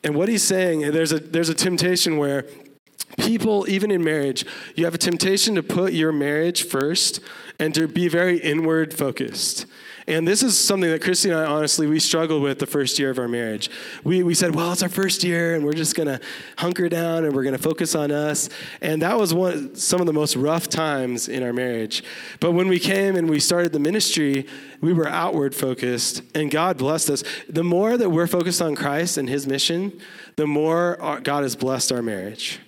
And 0.03 0.15
what 0.15 0.29
he's 0.29 0.43
saying, 0.43 0.91
there's 0.91 1.11
a, 1.11 1.19
there's 1.19 1.49
a 1.49 1.53
temptation 1.53 2.17
where 2.17 2.45
people, 3.17 3.69
even 3.69 3.91
in 3.91 4.03
marriage, 4.03 4.45
you 4.75 4.85
have 4.85 4.93
a 4.93 4.97
temptation 4.97 5.55
to 5.55 5.63
put 5.63 5.93
your 5.93 6.11
marriage 6.11 6.63
first 6.63 7.19
and 7.59 7.73
to 7.75 7.87
be 7.87 8.07
very 8.07 8.39
inward 8.39 8.93
focused. 8.93 9.65
And 10.07 10.27
this 10.27 10.41
is 10.41 10.59
something 10.59 10.89
that 10.89 11.01
Christy 11.01 11.29
and 11.29 11.39
I, 11.39 11.45
honestly, 11.45 11.85
we 11.85 11.99
struggled 11.99 12.41
with 12.41 12.59
the 12.59 12.65
first 12.65 12.97
year 12.97 13.11
of 13.11 13.19
our 13.19 13.27
marriage. 13.27 13.69
We, 14.03 14.23
we 14.23 14.33
said, 14.33 14.55
well, 14.55 14.71
it's 14.71 14.81
our 14.81 14.89
first 14.89 15.23
year, 15.23 15.55
and 15.55 15.63
we're 15.63 15.73
just 15.73 15.95
to 16.07 16.19
hunker 16.57 16.89
down 16.89 17.23
and 17.23 17.35
we're 17.35 17.43
to 17.53 17.61
focus 17.61 17.93
on 17.93 18.11
us. 18.11 18.49
And 18.81 19.01
that 19.03 19.17
was 19.17 19.33
one, 19.33 19.75
some 19.75 20.01
of 20.01 20.07
the 20.07 20.13
most 20.13 20.35
rough 20.35 20.67
times 20.67 21.29
in 21.29 21.43
our 21.43 21.53
marriage. 21.53 22.03
But 22.39 22.53
when 22.53 22.67
we 22.67 22.79
came 22.79 23.15
and 23.15 23.29
we 23.29 23.39
started 23.39 23.73
the 23.73 23.79
ministry, 23.79 24.47
we 24.81 24.91
were 24.91 25.07
outward 25.07 25.53
focused, 25.53 26.23
and 26.33 26.49
God 26.49 26.77
blessed 26.77 27.09
us. 27.11 27.23
The 27.47 27.63
more 27.63 27.95
that 27.95 28.09
we're 28.09 28.27
focused 28.27 28.61
on 28.61 28.75
Christ 28.75 29.17
and 29.17 29.29
his 29.29 29.45
mission, 29.45 29.99
the 30.35 30.47
more 30.47 30.97
God 31.23 31.43
has 31.43 31.55
blessed 31.55 31.91
our 31.91 32.01
marriage. 32.01 32.59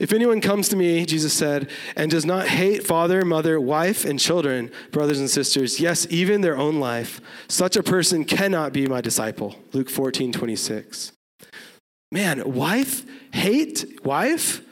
If 0.00 0.14
anyone 0.14 0.40
comes 0.40 0.70
to 0.70 0.76
me, 0.76 1.04
Jesus 1.04 1.34
said, 1.34 1.70
and 1.94 2.10
does 2.10 2.24
not 2.24 2.48
hate 2.48 2.86
father, 2.86 3.22
mother, 3.22 3.60
wife, 3.60 4.06
and 4.06 4.18
children, 4.18 4.72
brothers 4.92 5.20
and 5.20 5.28
sisters, 5.28 5.78
yes, 5.78 6.06
even 6.08 6.40
their 6.40 6.56
own 6.56 6.80
life, 6.80 7.20
such 7.48 7.76
a 7.76 7.82
person 7.82 8.24
cannot 8.24 8.72
be 8.72 8.86
my 8.86 9.02
disciple. 9.02 9.56
Luke 9.74 9.90
14, 9.90 10.32
26. 10.32 11.12
Man, 12.10 12.50
wife, 12.50 13.04
hate, 13.34 14.02
wife? 14.02 14.62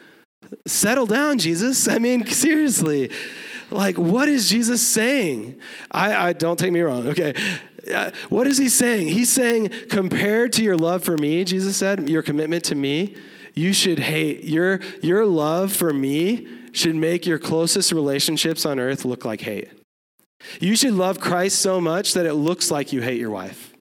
Settle 0.66 1.04
down, 1.04 1.38
Jesus. 1.38 1.86
I 1.86 1.98
mean, 1.98 2.26
seriously. 2.28 3.10
Like, 3.70 3.98
what 3.98 4.30
is 4.30 4.48
Jesus 4.48 4.80
saying? 4.80 5.60
I, 5.90 6.28
I 6.28 6.32
don't 6.32 6.58
take 6.58 6.72
me 6.72 6.80
wrong, 6.80 7.06
okay. 7.06 7.34
Uh, 7.94 8.12
what 8.30 8.46
is 8.46 8.56
he 8.56 8.70
saying? 8.70 9.08
He's 9.08 9.30
saying, 9.30 9.72
compared 9.90 10.54
to 10.54 10.62
your 10.62 10.78
love 10.78 11.04
for 11.04 11.18
me, 11.18 11.44
Jesus 11.44 11.76
said, 11.76 12.08
your 12.08 12.22
commitment 12.22 12.64
to 12.64 12.74
me, 12.74 13.14
you 13.58 13.72
should 13.72 13.98
hate. 13.98 14.44
Your, 14.44 14.80
your 15.02 15.26
love 15.26 15.72
for 15.72 15.92
me 15.92 16.46
should 16.72 16.94
make 16.94 17.26
your 17.26 17.38
closest 17.38 17.90
relationships 17.92 18.64
on 18.64 18.78
earth 18.78 19.04
look 19.04 19.24
like 19.24 19.40
hate. 19.40 19.68
You 20.60 20.76
should 20.76 20.94
love 20.94 21.18
Christ 21.18 21.58
so 21.58 21.80
much 21.80 22.14
that 22.14 22.24
it 22.24 22.34
looks 22.34 22.70
like 22.70 22.92
you 22.92 23.02
hate 23.02 23.18
your 23.18 23.30
wife. 23.30 23.74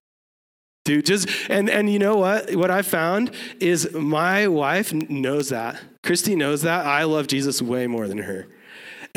Dude, 0.83 1.05
just 1.05 1.27
and 1.49 1.69
and 1.69 1.91
you 1.91 1.99
know 1.99 2.15
what? 2.15 2.55
What 2.55 2.71
I 2.71 2.81
found 2.81 3.31
is 3.59 3.93
my 3.93 4.47
wife 4.47 4.93
knows 4.93 5.49
that. 5.49 5.79
Christy 6.01 6.35
knows 6.35 6.61
that. 6.61 6.85
I 6.85 7.03
love 7.03 7.27
Jesus 7.27 7.61
way 7.61 7.87
more 7.87 8.07
than 8.07 8.19
her. 8.19 8.47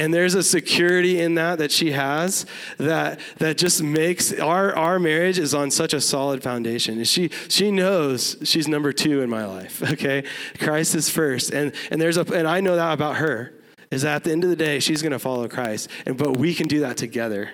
And 0.01 0.15
there's 0.15 0.35
a 0.35 0.43
security 0.43 1.21
in 1.21 1.35
that 1.35 1.59
that 1.59 1.71
she 1.71 1.93
has 1.93 2.47
that, 2.79 3.21
that 3.37 3.59
just 3.59 3.83
makes 3.83 4.33
our, 4.33 4.75
our 4.75 4.99
marriage 4.99 5.39
is 5.39 5.53
on 5.53 5.71
such 5.71 5.93
a 5.93 6.01
solid 6.01 6.43
foundation. 6.43 7.05
She, 7.05 7.29
she 7.51 7.71
knows 7.71 8.39
she's 8.43 8.67
number 8.67 8.95
two 8.95 9.21
in 9.21 9.29
my 9.29 9.45
life, 9.45 9.83
okay? 9.93 10.25
Christ 10.59 10.95
is 10.95 11.11
first. 11.11 11.51
And, 11.51 11.75
and, 11.91 12.01
there's 12.01 12.17
a, 12.17 12.23
and 12.33 12.49
I 12.49 12.63
know 12.63 12.77
that 12.77 12.95
about 12.95 13.17
her, 13.17 13.53
is 13.91 14.01
that 14.01 14.17
at 14.17 14.25
the 14.25 14.33
end 14.33 14.43
of 14.43 14.49
the 14.49 14.57
day, 14.57 14.81
she's 14.81 15.03
going 15.03 15.13
to 15.13 15.19
follow 15.19 15.47
Christ. 15.49 15.91
And, 16.07 16.17
but 16.17 16.39
we 16.39 16.55
can 16.55 16.67
do 16.67 16.81
that 16.81 16.97
together. 16.97 17.51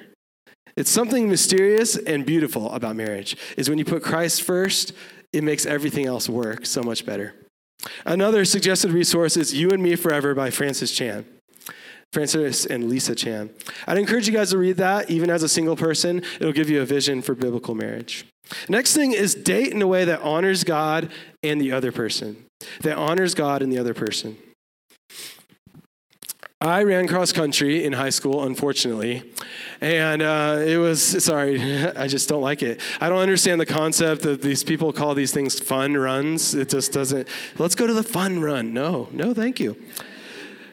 It's 0.77 0.91
something 0.91 1.29
mysterious 1.29 1.97
and 1.97 2.25
beautiful 2.25 2.71
about 2.71 2.95
marriage, 2.95 3.37
is 3.57 3.69
when 3.69 3.79
you 3.79 3.85
put 3.85 4.05
Christ 4.05 4.45
first, 4.45 4.93
it 5.33 5.43
makes 5.43 5.67
everything 5.67 6.07
else 6.07 6.29
work 6.29 6.65
so 6.65 6.81
much 6.81 7.05
better. 7.05 7.35
Another 8.05 8.45
suggested 8.45 8.93
resource 8.93 9.37
is 9.37 9.53
You 9.53 9.71
and 9.71 9.83
Me 9.83 9.97
Forever 9.97 10.33
by 10.33 10.51
Francis 10.51 10.93
Chan. 10.93 11.27
Francis 12.17 12.65
and 12.65 12.89
Lisa 12.89 13.15
Chan. 13.15 13.51
I'd 13.87 13.99
encourage 13.99 14.27
you 14.27 14.33
guys 14.33 14.49
to 14.49 14.57
read 14.57 14.79
that, 14.79 15.11
even 15.11 15.29
as 15.29 15.43
a 15.43 15.51
single 15.51 15.77
person. 15.77 16.23
It'll 16.41 16.51
give 16.51 16.71
you 16.71 16.81
a 16.81 16.87
vision 16.87 17.21
for 17.21 17.35
biblical 17.35 17.75
marriage. 17.75 18.25
Next 18.71 18.95
thing 18.95 19.13
is 19.13 19.35
date 19.35 19.71
in 19.71 19.83
a 19.83 19.87
way 19.87 20.07
that 20.07 20.23
honors 20.23 20.65
God 20.65 21.11
and 21.43 21.61
the 21.61 21.73
other 21.73 21.93
person. 21.93 22.47
That 22.81 22.97
honors 22.97 23.35
God 23.35 23.61
and 23.61 23.71
the 23.71 23.77
other 23.77 23.93
person. 23.93 24.39
I 26.59 26.85
ran 26.85 27.07
cross 27.07 27.33
country 27.33 27.85
in 27.85 27.93
high 27.93 28.09
school, 28.09 28.45
unfortunately. 28.45 29.31
And 29.83 30.23
uh, 30.23 30.65
it 30.67 30.79
was, 30.79 31.23
sorry, 31.23 31.61
I 31.97 32.07
just 32.07 32.31
don't 32.31 32.41
like 32.41 32.63
it. 32.63 32.81
I 32.99 33.11
don't 33.11 33.19
understand 33.19 33.61
the 33.61 33.67
concept 33.67 34.23
that 34.23 34.41
these 34.41 34.65
people 34.65 34.91
call 34.91 35.15
these 35.15 35.33
things 35.33 35.61
fun 35.61 35.99
runs. 35.99 36.55
It 36.55 36.71
just 36.71 36.93
doesn't, 36.93 37.29
let's 37.59 37.75
go 37.75 37.87
to 37.87 37.93
the 37.93 38.03
fun 38.03 38.41
run. 38.41 38.73
No, 38.73 39.11
no, 39.13 39.35
thank 39.35 39.61
you. 39.61 39.77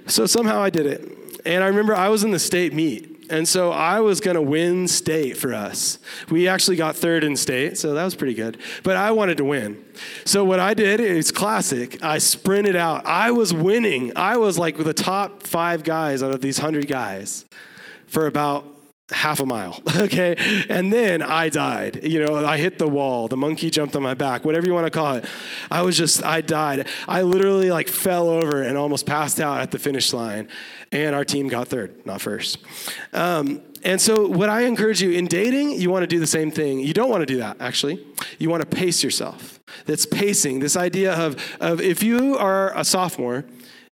So 0.07 0.25
somehow 0.25 0.63
I 0.63 0.69
did 0.69 0.85
it. 0.85 1.19
And 1.45 1.63
I 1.63 1.67
remember 1.67 1.95
I 1.95 2.09
was 2.09 2.23
in 2.23 2.31
the 2.31 2.39
state 2.39 2.73
meet. 2.73 3.13
And 3.29 3.47
so 3.47 3.71
I 3.71 4.01
was 4.01 4.19
going 4.19 4.35
to 4.35 4.41
win 4.41 4.87
state 4.87 5.37
for 5.37 5.53
us. 5.53 5.97
We 6.29 6.47
actually 6.47 6.75
got 6.75 6.95
third 6.95 7.23
in 7.23 7.35
state, 7.37 7.77
so 7.77 7.93
that 7.93 8.03
was 8.03 8.15
pretty 8.15 8.33
good. 8.33 8.57
But 8.83 8.97
I 8.97 9.11
wanted 9.11 9.37
to 9.37 9.45
win. 9.45 9.83
So 10.25 10.43
what 10.43 10.59
I 10.59 10.73
did 10.73 10.99
is 10.99 11.31
classic. 11.31 12.03
I 12.03 12.17
sprinted 12.17 12.75
out. 12.75 13.05
I 13.05 13.31
was 13.31 13.53
winning. 13.53 14.11
I 14.15 14.37
was 14.37 14.59
like 14.59 14.77
with 14.77 14.87
the 14.87 14.93
top 14.93 15.43
five 15.43 15.83
guys 15.83 16.21
out 16.21 16.31
of 16.31 16.41
these 16.41 16.59
100 16.59 16.87
guys 16.87 17.45
for 18.07 18.27
about 18.27 18.65
half 19.13 19.39
a 19.39 19.45
mile, 19.45 19.81
okay? 19.95 20.35
And 20.69 20.91
then 20.91 21.21
I 21.21 21.49
died. 21.49 22.03
You 22.03 22.25
know, 22.25 22.45
I 22.45 22.57
hit 22.57 22.79
the 22.79 22.87
wall. 22.87 23.27
The 23.27 23.37
monkey 23.37 23.69
jumped 23.69 23.95
on 23.95 24.03
my 24.03 24.13
back, 24.13 24.43
whatever 24.45 24.65
you 24.65 24.73
want 24.73 24.87
to 24.87 24.91
call 24.91 25.15
it. 25.15 25.25
I 25.71 25.81
was 25.83 25.97
just, 25.97 26.23
I 26.23 26.41
died. 26.41 26.87
I 27.07 27.21
literally 27.21 27.71
like 27.71 27.87
fell 27.87 28.27
over 28.27 28.61
and 28.61 28.77
almost 28.77 29.05
passed 29.05 29.39
out 29.39 29.61
at 29.61 29.71
the 29.71 29.79
finish 29.79 30.13
line. 30.13 30.49
And 30.91 31.15
our 31.15 31.25
team 31.25 31.47
got 31.47 31.69
third, 31.69 32.05
not 32.05 32.21
first. 32.21 32.59
Um, 33.13 33.61
and 33.83 33.99
so, 33.99 34.27
what 34.27 34.49
I 34.49 34.61
encourage 34.61 35.01
you 35.01 35.11
in 35.11 35.25
dating, 35.25 35.71
you 35.81 35.89
want 35.89 36.03
to 36.03 36.07
do 36.07 36.19
the 36.19 36.27
same 36.27 36.51
thing. 36.51 36.79
You 36.79 36.93
don't 36.93 37.09
want 37.09 37.21
to 37.21 37.25
do 37.25 37.37
that, 37.37 37.57
actually. 37.59 38.05
You 38.39 38.49
want 38.49 38.61
to 38.61 38.67
pace 38.67 39.03
yourself. 39.03 39.59
That's 39.85 40.05
pacing. 40.05 40.59
This 40.59 40.77
idea 40.77 41.13
of, 41.13 41.35
of 41.59 41.81
if 41.81 42.01
you 42.01 42.37
are 42.37 42.77
a 42.77 42.85
sophomore 42.85 43.43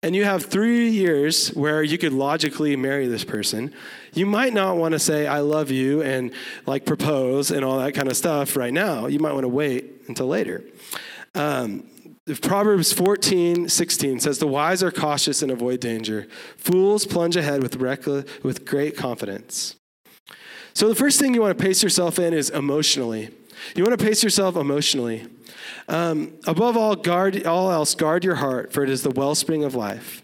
and 0.05 0.15
you 0.15 0.27
have 0.27 0.45
three 0.45 0.91
years 0.91 1.49
where 1.55 1.83
you 1.83 1.97
could 1.97 2.13
logically 2.13 2.77
marry 2.77 3.09
this 3.09 3.25
person, 3.25 3.73
you 4.13 4.27
might 4.27 4.53
not 4.53 4.77
want 4.77 4.93
to 4.93 4.99
say, 4.99 5.27
I 5.27 5.39
love 5.39 5.71
you, 5.71 6.03
and 6.03 6.31
like 6.67 6.85
propose 6.85 7.51
and 7.51 7.65
all 7.65 7.79
that 7.79 7.95
kind 7.95 8.09
of 8.09 8.17
stuff 8.17 8.55
right 8.55 8.73
now. 8.73 9.07
You 9.07 9.19
might 9.19 9.33
want 9.33 9.45
to 9.45 9.49
wait 9.49 10.03
until 10.07 10.27
later. 10.27 10.63
Um, 11.35 11.85
Proverbs 12.43 12.93
14, 12.93 13.71
16 13.71 14.21
says, 14.21 14.39
The 14.39 14.47
wise 14.47 14.83
are 14.83 14.91
cautious 14.91 15.41
and 15.41 15.51
avoid 15.51 15.81
danger. 15.81 16.27
Fools 16.59 17.07
plunge 17.07 17.35
ahead 17.37 17.63
with, 17.63 17.77
reckless, 17.77 18.27
with 18.43 18.67
great 18.67 18.99
confidence. 18.99 19.77
So, 20.75 20.87
the 20.87 20.95
first 20.95 21.19
thing 21.19 21.33
you 21.33 21.41
want 21.41 21.57
to 21.57 21.65
pace 21.65 21.83
yourself 21.83 22.19
in 22.19 22.35
is 22.35 22.51
emotionally. 22.51 23.31
You 23.75 23.83
want 23.85 23.99
to 23.99 24.05
pace 24.05 24.23
yourself 24.23 24.57
emotionally. 24.57 25.27
Um, 25.89 26.35
above 26.47 26.77
all, 26.77 26.97
guard 26.97 27.47
all 27.47 27.71
else, 27.71 27.95
guard 27.95 28.25
your 28.25 28.37
heart, 28.37 28.73
for 28.73 28.83
it 28.83 28.91
is 28.91 29.03
the 29.03 29.11
wellspring 29.11 29.65
of 29.65 29.75
life. 29.75 30.23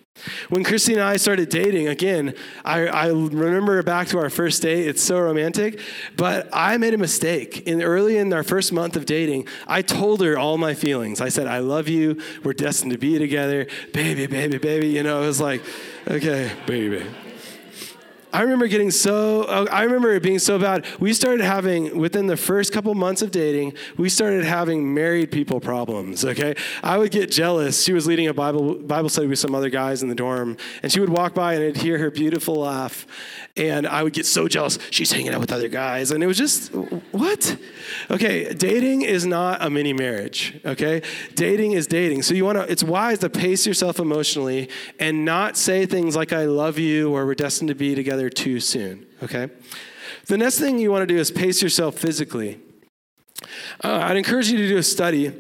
When 0.49 0.65
Christy 0.65 0.93
and 0.93 1.03
I 1.03 1.17
started 1.17 1.49
dating, 1.49 1.89
again, 1.89 2.35
I, 2.65 2.87
I, 2.87 3.07
remember 3.09 3.83
back 3.83 4.09
to 4.09 4.19
our 4.19 4.31
first 4.31 4.63
date. 4.63 4.87
It's 4.87 5.03
so 5.03 5.19
romantic, 5.19 5.81
but 6.17 6.49
I 6.53 6.77
made 6.77 6.95
a 6.95 6.99
mistake. 6.99 7.67
In 7.67 7.83
early 7.83 8.19
in 8.19 8.33
our 8.33 8.43
first 8.43 8.73
month 8.73 8.97
of 8.97 9.07
dating, 9.07 9.47
I 9.67 9.83
told 9.83 10.21
her 10.21 10.39
all 10.39 10.59
my 10.59 10.75
feelings. 10.75 11.21
I 11.21 11.29
said, 11.29 11.47
"I 11.47 11.59
love 11.59 11.89
you. 11.89 12.21
We're 12.45 12.53
destined 12.53 12.93
to 12.93 12.99
be 12.99 13.19
together, 13.19 13.67
baby, 13.93 14.27
baby, 14.27 14.59
baby." 14.59 14.89
You 14.89 15.03
know, 15.03 15.23
it 15.23 15.27
was 15.27 15.41
like, 15.41 15.63
okay, 16.07 16.53
baby. 16.67 17.07
I 18.33 18.43
remember 18.43 18.69
getting 18.69 18.91
so, 18.91 19.43
uh, 19.43 19.67
I 19.71 19.83
remember 19.83 20.13
it 20.13 20.23
being 20.23 20.39
so 20.39 20.59
bad. 20.59 20.87
We 21.01 21.13
started 21.13 21.45
having, 21.45 21.99
within 21.99 22.27
the 22.27 22.37
first 22.37 22.73
couple 22.73 22.95
months 22.95 23.23
of 23.23 23.31
dating, 23.31 23.75
we 23.97 24.09
started 24.09 24.45
having 24.45 24.95
married 24.95 25.33
people 25.33 25.61
problems, 25.61 26.25
okay? 26.25 26.55
I 26.83 26.99
would 26.99 27.11
get 27.11 27.31
jealous. 27.31 27.83
She 27.83 27.93
was 27.93 28.07
leading 28.07 28.29
a 28.29 28.35
Bible, 28.35 28.75
Bible 28.75 29.09
study 29.09 29.27
with 29.27 29.39
some 29.39 29.55
other 29.55 29.71
guys 29.71 30.03
in 30.03 30.09
the 30.09 30.15
dorm, 30.15 30.57
and 30.83 30.93
she 30.93 31.01
would 31.01 31.09
walk 31.09 31.35
by 31.35 31.55
and 31.55 31.65
I'd 31.65 31.77
hear 31.79 31.99
her 31.99 32.11
beautiful 32.11 32.57
laugh, 32.57 33.07
and 33.57 33.87
I 33.87 34.03
would 34.03 34.13
get 34.13 34.27
so 34.27 34.47
jealous. 34.47 34.79
She's 34.91 35.11
hanging 35.11 35.35
out 35.35 35.41
with 35.41 35.53
other 35.53 35.69
guys, 35.69 36.13
and 36.13 36.23
it 36.23 36.27
was 36.27 36.39
just, 36.39 36.73
what? 37.13 37.57
Okay, 38.11 38.55
dating 38.55 39.03
is 39.03 39.27
not 39.27 39.63
a 39.63 39.71
mini 39.71 39.93
marriage, 39.93 40.61
okay? 40.65 41.03
Dating 41.35 41.73
is 41.73 41.87
dating. 41.87 42.23
So 42.23 42.35
you 42.35 42.45
wanna, 42.45 42.67
it's 42.69 42.85
wise 42.85 43.19
to 43.21 43.31
pace 43.31 43.67
yourself 43.67 43.99
emotionally 43.99 44.71
and 44.99 45.25
not 45.25 45.57
say 45.57 45.87
things 45.87 46.15
like, 46.15 46.33
I 46.33 46.45
love 46.45 46.79
you, 46.79 47.13
or 47.13 47.27
we're 47.27 47.35
destined 47.35 47.69
to 47.69 47.75
be 47.75 47.95
together 47.95 48.20
together 48.21 48.31
too 48.31 48.61
soon, 48.61 49.07
okay? 49.23 49.49
The 50.27 50.37
next 50.37 50.59
thing 50.59 50.79
you 50.79 50.91
want 50.91 51.09
to 51.09 51.15
do 51.15 51.19
is 51.19 51.31
pace 51.31 51.63
yourself 51.63 51.99
physically. 51.99 52.59
Uh, 53.83 54.01
I'd 54.03 54.17
encourage 54.17 54.49
you 54.49 54.59
to 54.59 54.69
do 54.69 54.77
a 54.77 54.83
study 54.83 55.33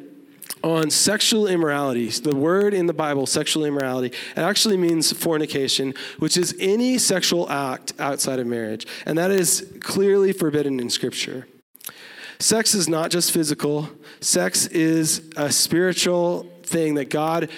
on 0.62 0.90
sexual 0.90 1.46
immorality. 1.46 2.08
The 2.08 2.34
word 2.34 2.74
in 2.74 2.86
the 2.86 2.92
Bible, 2.92 3.26
sexual 3.26 3.64
immorality, 3.64 4.16
it 4.36 4.40
actually 4.40 4.76
means 4.76 5.12
fornication, 5.12 5.94
which 6.18 6.36
is 6.36 6.54
any 6.58 6.98
sexual 6.98 7.50
act 7.50 7.92
outside 7.98 8.38
of 8.38 8.46
marriage. 8.46 8.86
And 9.06 9.18
that 9.18 9.30
is 9.30 9.70
clearly 9.80 10.32
forbidden 10.32 10.80
in 10.80 10.90
Scripture. 10.90 11.46
Sex 12.38 12.74
is 12.74 12.88
not 12.88 13.10
just 13.10 13.32
physical, 13.32 13.90
sex 14.20 14.66
is 14.66 15.30
a 15.36 15.52
spiritual 15.52 16.46
thing 16.62 16.94
that 16.94 17.10
God 17.10 17.50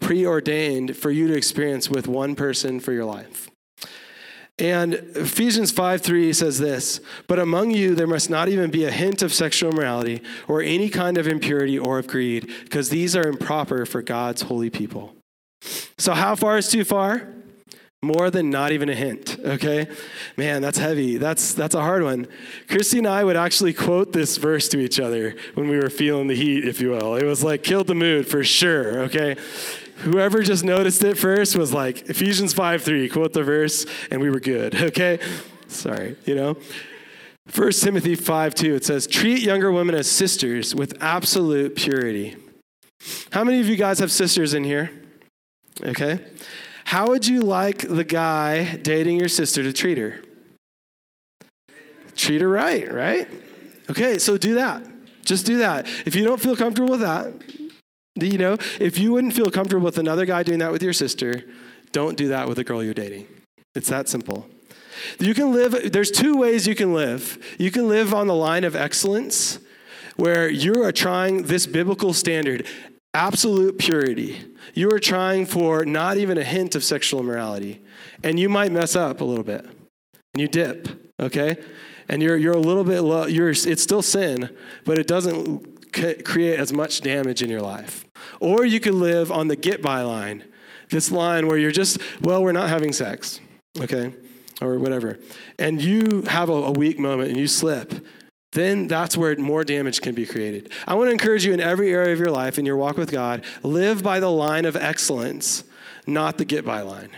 preordained 0.00 0.96
for 0.96 1.10
you 1.10 1.28
to 1.28 1.34
experience 1.34 1.88
with 1.88 2.08
one 2.08 2.34
person 2.34 2.80
for 2.80 2.92
your 2.92 3.04
life. 3.04 3.48
And 4.58 4.94
Ephesians 4.94 5.72
5 5.72 6.00
3 6.00 6.32
says 6.32 6.58
this 6.58 7.00
But 7.26 7.38
among 7.38 7.72
you 7.72 7.94
there 7.94 8.06
must 8.06 8.30
not 8.30 8.48
even 8.48 8.70
be 8.70 8.84
a 8.84 8.90
hint 8.90 9.22
of 9.22 9.32
sexual 9.32 9.72
immorality 9.72 10.22
or 10.46 10.62
any 10.62 10.88
kind 10.88 11.18
of 11.18 11.26
impurity 11.26 11.78
or 11.78 11.98
of 11.98 12.06
greed, 12.06 12.50
because 12.62 12.88
these 12.88 13.16
are 13.16 13.26
improper 13.26 13.84
for 13.84 14.00
God's 14.00 14.42
holy 14.42 14.70
people. 14.70 15.16
So, 15.98 16.12
how 16.14 16.36
far 16.36 16.58
is 16.58 16.68
too 16.68 16.84
far? 16.84 17.28
More 18.02 18.30
than 18.30 18.50
not 18.50 18.70
even 18.70 18.90
a 18.90 18.94
hint, 18.94 19.38
okay? 19.42 19.88
Man, 20.36 20.60
that's 20.60 20.76
heavy. 20.76 21.16
That's, 21.16 21.54
that's 21.54 21.74
a 21.74 21.80
hard 21.80 22.02
one. 22.02 22.26
Christy 22.68 22.98
and 22.98 23.06
I 23.06 23.24
would 23.24 23.36
actually 23.36 23.72
quote 23.72 24.12
this 24.12 24.36
verse 24.36 24.68
to 24.68 24.78
each 24.78 25.00
other 25.00 25.34
when 25.54 25.68
we 25.68 25.78
were 25.78 25.88
feeling 25.88 26.26
the 26.26 26.36
heat, 26.36 26.68
if 26.68 26.82
you 26.82 26.90
will. 26.90 27.14
It 27.14 27.24
was 27.24 27.42
like 27.42 27.62
killed 27.62 27.86
the 27.86 27.94
mood 27.94 28.28
for 28.28 28.44
sure, 28.44 29.04
okay? 29.04 29.36
Whoever 29.98 30.42
just 30.42 30.64
noticed 30.64 31.02
it 31.04 31.16
first 31.16 31.56
was 31.56 31.72
like, 31.72 32.08
Ephesians 32.10 32.52
5 32.52 32.82
3, 32.82 33.08
quote 33.08 33.32
the 33.32 33.42
verse, 33.42 33.86
and 34.10 34.20
we 34.20 34.30
were 34.30 34.40
good, 34.40 34.74
okay? 34.82 35.18
Sorry, 35.68 36.16
you 36.24 36.34
know? 36.34 36.56
1 37.54 37.72
Timothy 37.72 38.14
5 38.14 38.54
2, 38.54 38.74
it 38.74 38.84
says, 38.84 39.06
Treat 39.06 39.42
younger 39.42 39.70
women 39.70 39.94
as 39.94 40.10
sisters 40.10 40.74
with 40.74 41.02
absolute 41.02 41.76
purity. 41.76 42.36
How 43.32 43.44
many 43.44 43.60
of 43.60 43.68
you 43.68 43.76
guys 43.76 43.98
have 43.98 44.10
sisters 44.10 44.54
in 44.54 44.64
here? 44.64 44.90
Okay. 45.82 46.20
How 46.84 47.08
would 47.08 47.26
you 47.26 47.40
like 47.40 47.78
the 47.78 48.04
guy 48.04 48.76
dating 48.76 49.18
your 49.18 49.28
sister 49.28 49.62
to 49.62 49.72
treat 49.72 49.98
her? 49.98 50.20
Treat 52.16 52.40
her 52.40 52.48
right, 52.48 52.90
right? 52.92 53.28
Okay, 53.90 54.18
so 54.18 54.36
do 54.38 54.54
that. 54.54 54.86
Just 55.24 55.46
do 55.46 55.58
that. 55.58 55.86
If 56.06 56.14
you 56.14 56.24
don't 56.24 56.40
feel 56.40 56.56
comfortable 56.56 56.90
with 56.90 57.00
that, 57.00 57.32
you 58.16 58.38
know, 58.38 58.56
if 58.80 58.98
you 58.98 59.12
wouldn't 59.12 59.34
feel 59.34 59.50
comfortable 59.50 59.84
with 59.84 59.98
another 59.98 60.24
guy 60.24 60.42
doing 60.42 60.60
that 60.60 60.72
with 60.72 60.82
your 60.82 60.92
sister, 60.92 61.44
don't 61.92 62.16
do 62.16 62.28
that 62.28 62.48
with 62.48 62.58
a 62.58 62.64
girl 62.64 62.82
you're 62.82 62.94
dating. 62.94 63.26
It's 63.74 63.88
that 63.88 64.08
simple. 64.08 64.48
You 65.18 65.34
can 65.34 65.52
live, 65.52 65.92
there's 65.92 66.10
two 66.10 66.36
ways 66.36 66.66
you 66.66 66.74
can 66.74 66.94
live. 66.94 67.38
You 67.58 67.70
can 67.70 67.88
live 67.88 68.14
on 68.14 68.26
the 68.26 68.34
line 68.34 68.64
of 68.64 68.76
excellence, 68.76 69.58
where 70.16 70.48
you 70.48 70.82
are 70.84 70.92
trying 70.92 71.44
this 71.44 71.66
biblical 71.66 72.12
standard, 72.12 72.66
absolute 73.12 73.78
purity. 73.78 74.40
You 74.74 74.92
are 74.92 75.00
trying 75.00 75.46
for 75.46 75.84
not 75.84 76.16
even 76.16 76.38
a 76.38 76.44
hint 76.44 76.74
of 76.74 76.84
sexual 76.84 77.20
immorality. 77.20 77.82
And 78.22 78.38
you 78.38 78.48
might 78.48 78.70
mess 78.70 78.94
up 78.94 79.20
a 79.20 79.24
little 79.24 79.44
bit. 79.44 79.64
And 79.64 80.40
you 80.40 80.48
dip, 80.48 80.88
okay? 81.20 81.56
And 82.08 82.22
you're, 82.22 82.36
you're 82.36 82.54
a 82.54 82.58
little 82.58 82.84
bit 82.84 83.00
low, 83.00 83.26
you're, 83.26 83.50
it's 83.50 83.82
still 83.82 84.02
sin, 84.02 84.54
but 84.84 84.98
it 84.98 85.06
doesn't 85.06 85.73
create 85.94 86.58
as 86.58 86.72
much 86.72 87.00
damage 87.00 87.42
in 87.42 87.50
your 87.50 87.62
life. 87.62 88.04
Or 88.40 88.64
you 88.64 88.80
could 88.80 88.94
live 88.94 89.30
on 89.30 89.48
the 89.48 89.56
get 89.56 89.80
by 89.80 90.02
line, 90.02 90.44
this 90.90 91.10
line 91.10 91.46
where 91.46 91.56
you're 91.56 91.70
just, 91.70 91.98
well, 92.20 92.42
we're 92.42 92.52
not 92.52 92.68
having 92.68 92.92
sex, 92.92 93.40
okay? 93.78 94.12
Or 94.60 94.78
whatever. 94.78 95.18
And 95.58 95.82
you 95.82 96.22
have 96.22 96.48
a, 96.48 96.52
a 96.52 96.72
weak 96.72 96.98
moment 96.98 97.30
and 97.30 97.38
you 97.38 97.46
slip. 97.46 98.04
Then 98.52 98.86
that's 98.86 99.16
where 99.16 99.36
more 99.36 99.64
damage 99.64 100.00
can 100.00 100.14
be 100.14 100.26
created. 100.26 100.70
I 100.86 100.94
want 100.94 101.08
to 101.08 101.12
encourage 101.12 101.44
you 101.44 101.52
in 101.52 101.60
every 101.60 101.92
area 101.92 102.12
of 102.12 102.20
your 102.20 102.30
life, 102.30 102.58
in 102.58 102.64
your 102.64 102.76
walk 102.76 102.96
with 102.96 103.10
God, 103.10 103.44
live 103.62 104.02
by 104.02 104.20
the 104.20 104.30
line 104.30 104.64
of 104.64 104.76
excellence, 104.76 105.64
not 106.06 106.38
the 106.38 106.44
get 106.44 106.64
by 106.64 106.82
line. 106.82 107.10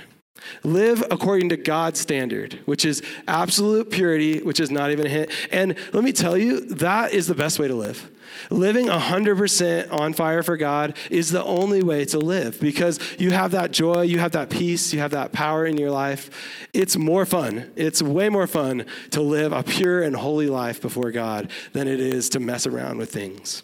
Live 0.63 1.03
according 1.11 1.49
to 1.51 1.57
God's 1.57 2.01
standard, 2.01 2.61
which 2.65 2.85
is 2.85 3.03
absolute 3.27 3.91
purity, 3.91 4.41
which 4.43 4.61
is 4.61 4.71
not 4.71 4.91
even 4.91 5.07
a 5.07 5.09
hint. 5.09 5.31
And 5.51 5.77
let 5.93 6.05
me 6.05 6.13
tell 6.13 6.37
you, 6.37 6.61
that 6.67 7.13
is 7.13 7.27
the 7.27 7.35
best 7.35 7.59
way 7.59 7.69
to 7.69 7.75
live. 7.75 8.11
Living 8.51 8.87
100% 8.87 9.93
on 9.93 10.13
fire 10.13 10.43
for 10.43 10.57
God 10.57 10.97
is 11.11 11.31
the 11.31 11.45
only 11.45 11.83
way 11.83 12.05
to 12.07 12.19
live 12.19 12.61
because 12.61 12.99
you 13.19 13.31
have 13.31 13.53
that 13.53 13.71
joy, 13.71 14.03
you 14.03 14.19
have 14.19 14.33
that 14.33 14.51
peace, 14.51 14.93
you 14.93 15.01
have 15.01 15.13
that 15.13 15.33
power 15.33 15.67
in 15.67 15.77
your 15.77 15.91
life. 15.91 16.69
It's 16.73 16.97
more 16.97 17.25
fun. 17.25 17.71
It's 17.77 18.03
way 18.03 18.29
more 18.29 18.47
fun 18.47 18.87
to 19.11 19.21
live 19.21 19.53
a 19.53 19.63
pure 19.63 20.03
and 20.03 20.17
holy 20.17 20.49
life 20.49 20.81
before 20.81 21.11
God 21.11 21.51
than 21.73 21.89
it 21.89 22.01
is 22.01 22.29
to 22.31 22.41
mess 22.41 22.67
around 22.67 22.99
with 22.99 23.11
things. 23.11 23.63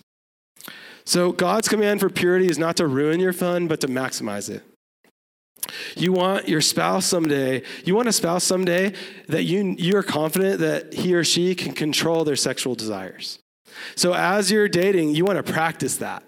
So, 1.04 1.32
God's 1.32 1.68
command 1.68 1.98
for 1.98 2.08
purity 2.08 2.48
is 2.48 2.58
not 2.58 2.76
to 2.76 2.86
ruin 2.86 3.18
your 3.18 3.32
fun, 3.32 3.66
but 3.66 3.80
to 3.80 3.88
maximize 3.88 4.48
it. 4.48 4.62
You 5.96 6.12
want 6.12 6.48
your 6.48 6.60
spouse 6.60 7.06
someday, 7.06 7.62
you 7.84 7.94
want 7.94 8.08
a 8.08 8.12
spouse 8.12 8.44
someday 8.44 8.92
that 9.28 9.44
you, 9.44 9.74
you 9.78 9.96
are 9.96 10.02
confident 10.02 10.60
that 10.60 10.92
he 10.92 11.14
or 11.14 11.24
she 11.24 11.54
can 11.54 11.72
control 11.72 12.24
their 12.24 12.36
sexual 12.36 12.74
desires. 12.74 13.38
So 13.94 14.12
as 14.12 14.50
you're 14.50 14.68
dating, 14.68 15.14
you 15.14 15.24
want 15.24 15.44
to 15.44 15.52
practice 15.52 15.96
that. 15.98 16.22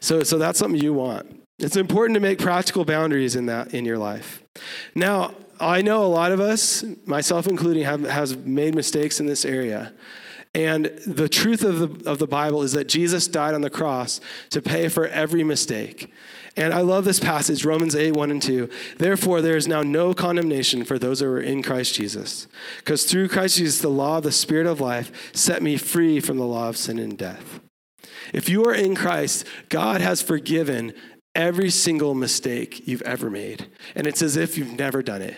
So, 0.00 0.22
so 0.22 0.38
that's 0.38 0.58
something 0.58 0.80
you 0.80 0.92
want. 0.92 1.42
It's 1.58 1.76
important 1.76 2.14
to 2.14 2.20
make 2.20 2.38
practical 2.38 2.84
boundaries 2.84 3.34
in 3.34 3.46
that 3.46 3.74
in 3.74 3.84
your 3.84 3.98
life. 3.98 4.42
Now, 4.94 5.34
I 5.60 5.82
know 5.82 6.04
a 6.04 6.06
lot 6.06 6.30
of 6.30 6.40
us, 6.40 6.84
myself 7.04 7.48
including, 7.48 7.84
have 7.84 8.02
has 8.02 8.36
made 8.36 8.74
mistakes 8.74 9.18
in 9.18 9.26
this 9.26 9.44
area. 9.44 9.92
And 10.54 10.86
the 11.06 11.28
truth 11.28 11.62
of 11.62 12.02
the, 12.02 12.10
of 12.10 12.18
the 12.18 12.26
Bible 12.26 12.62
is 12.62 12.72
that 12.72 12.88
Jesus 12.88 13.26
died 13.26 13.54
on 13.54 13.60
the 13.60 13.70
cross 13.70 14.20
to 14.50 14.62
pay 14.62 14.88
for 14.88 15.06
every 15.06 15.44
mistake. 15.44 16.12
And 16.58 16.74
I 16.74 16.80
love 16.80 17.04
this 17.04 17.20
passage, 17.20 17.64
Romans 17.64 17.94
8, 17.94 18.16
1 18.16 18.30
and 18.32 18.42
2. 18.42 18.68
Therefore, 18.98 19.40
there 19.40 19.56
is 19.56 19.68
now 19.68 19.82
no 19.82 20.12
condemnation 20.12 20.84
for 20.84 20.98
those 20.98 21.20
who 21.20 21.26
are 21.26 21.40
in 21.40 21.62
Christ 21.62 21.94
Jesus. 21.94 22.48
Because 22.78 23.04
through 23.04 23.28
Christ 23.28 23.58
Jesus, 23.58 23.80
the 23.80 23.88
law 23.88 24.18
of 24.18 24.24
the 24.24 24.32
Spirit 24.32 24.66
of 24.66 24.80
life 24.80 25.30
set 25.32 25.62
me 25.62 25.76
free 25.76 26.18
from 26.18 26.36
the 26.36 26.44
law 26.44 26.68
of 26.68 26.76
sin 26.76 26.98
and 26.98 27.16
death. 27.16 27.60
If 28.34 28.48
you 28.48 28.64
are 28.64 28.74
in 28.74 28.96
Christ, 28.96 29.46
God 29.68 30.00
has 30.00 30.20
forgiven 30.20 30.94
every 31.32 31.70
single 31.70 32.16
mistake 32.16 32.88
you've 32.88 33.02
ever 33.02 33.30
made. 33.30 33.70
And 33.94 34.08
it's 34.08 34.20
as 34.20 34.36
if 34.36 34.58
you've 34.58 34.76
never 34.76 35.00
done 35.00 35.22
it. 35.22 35.36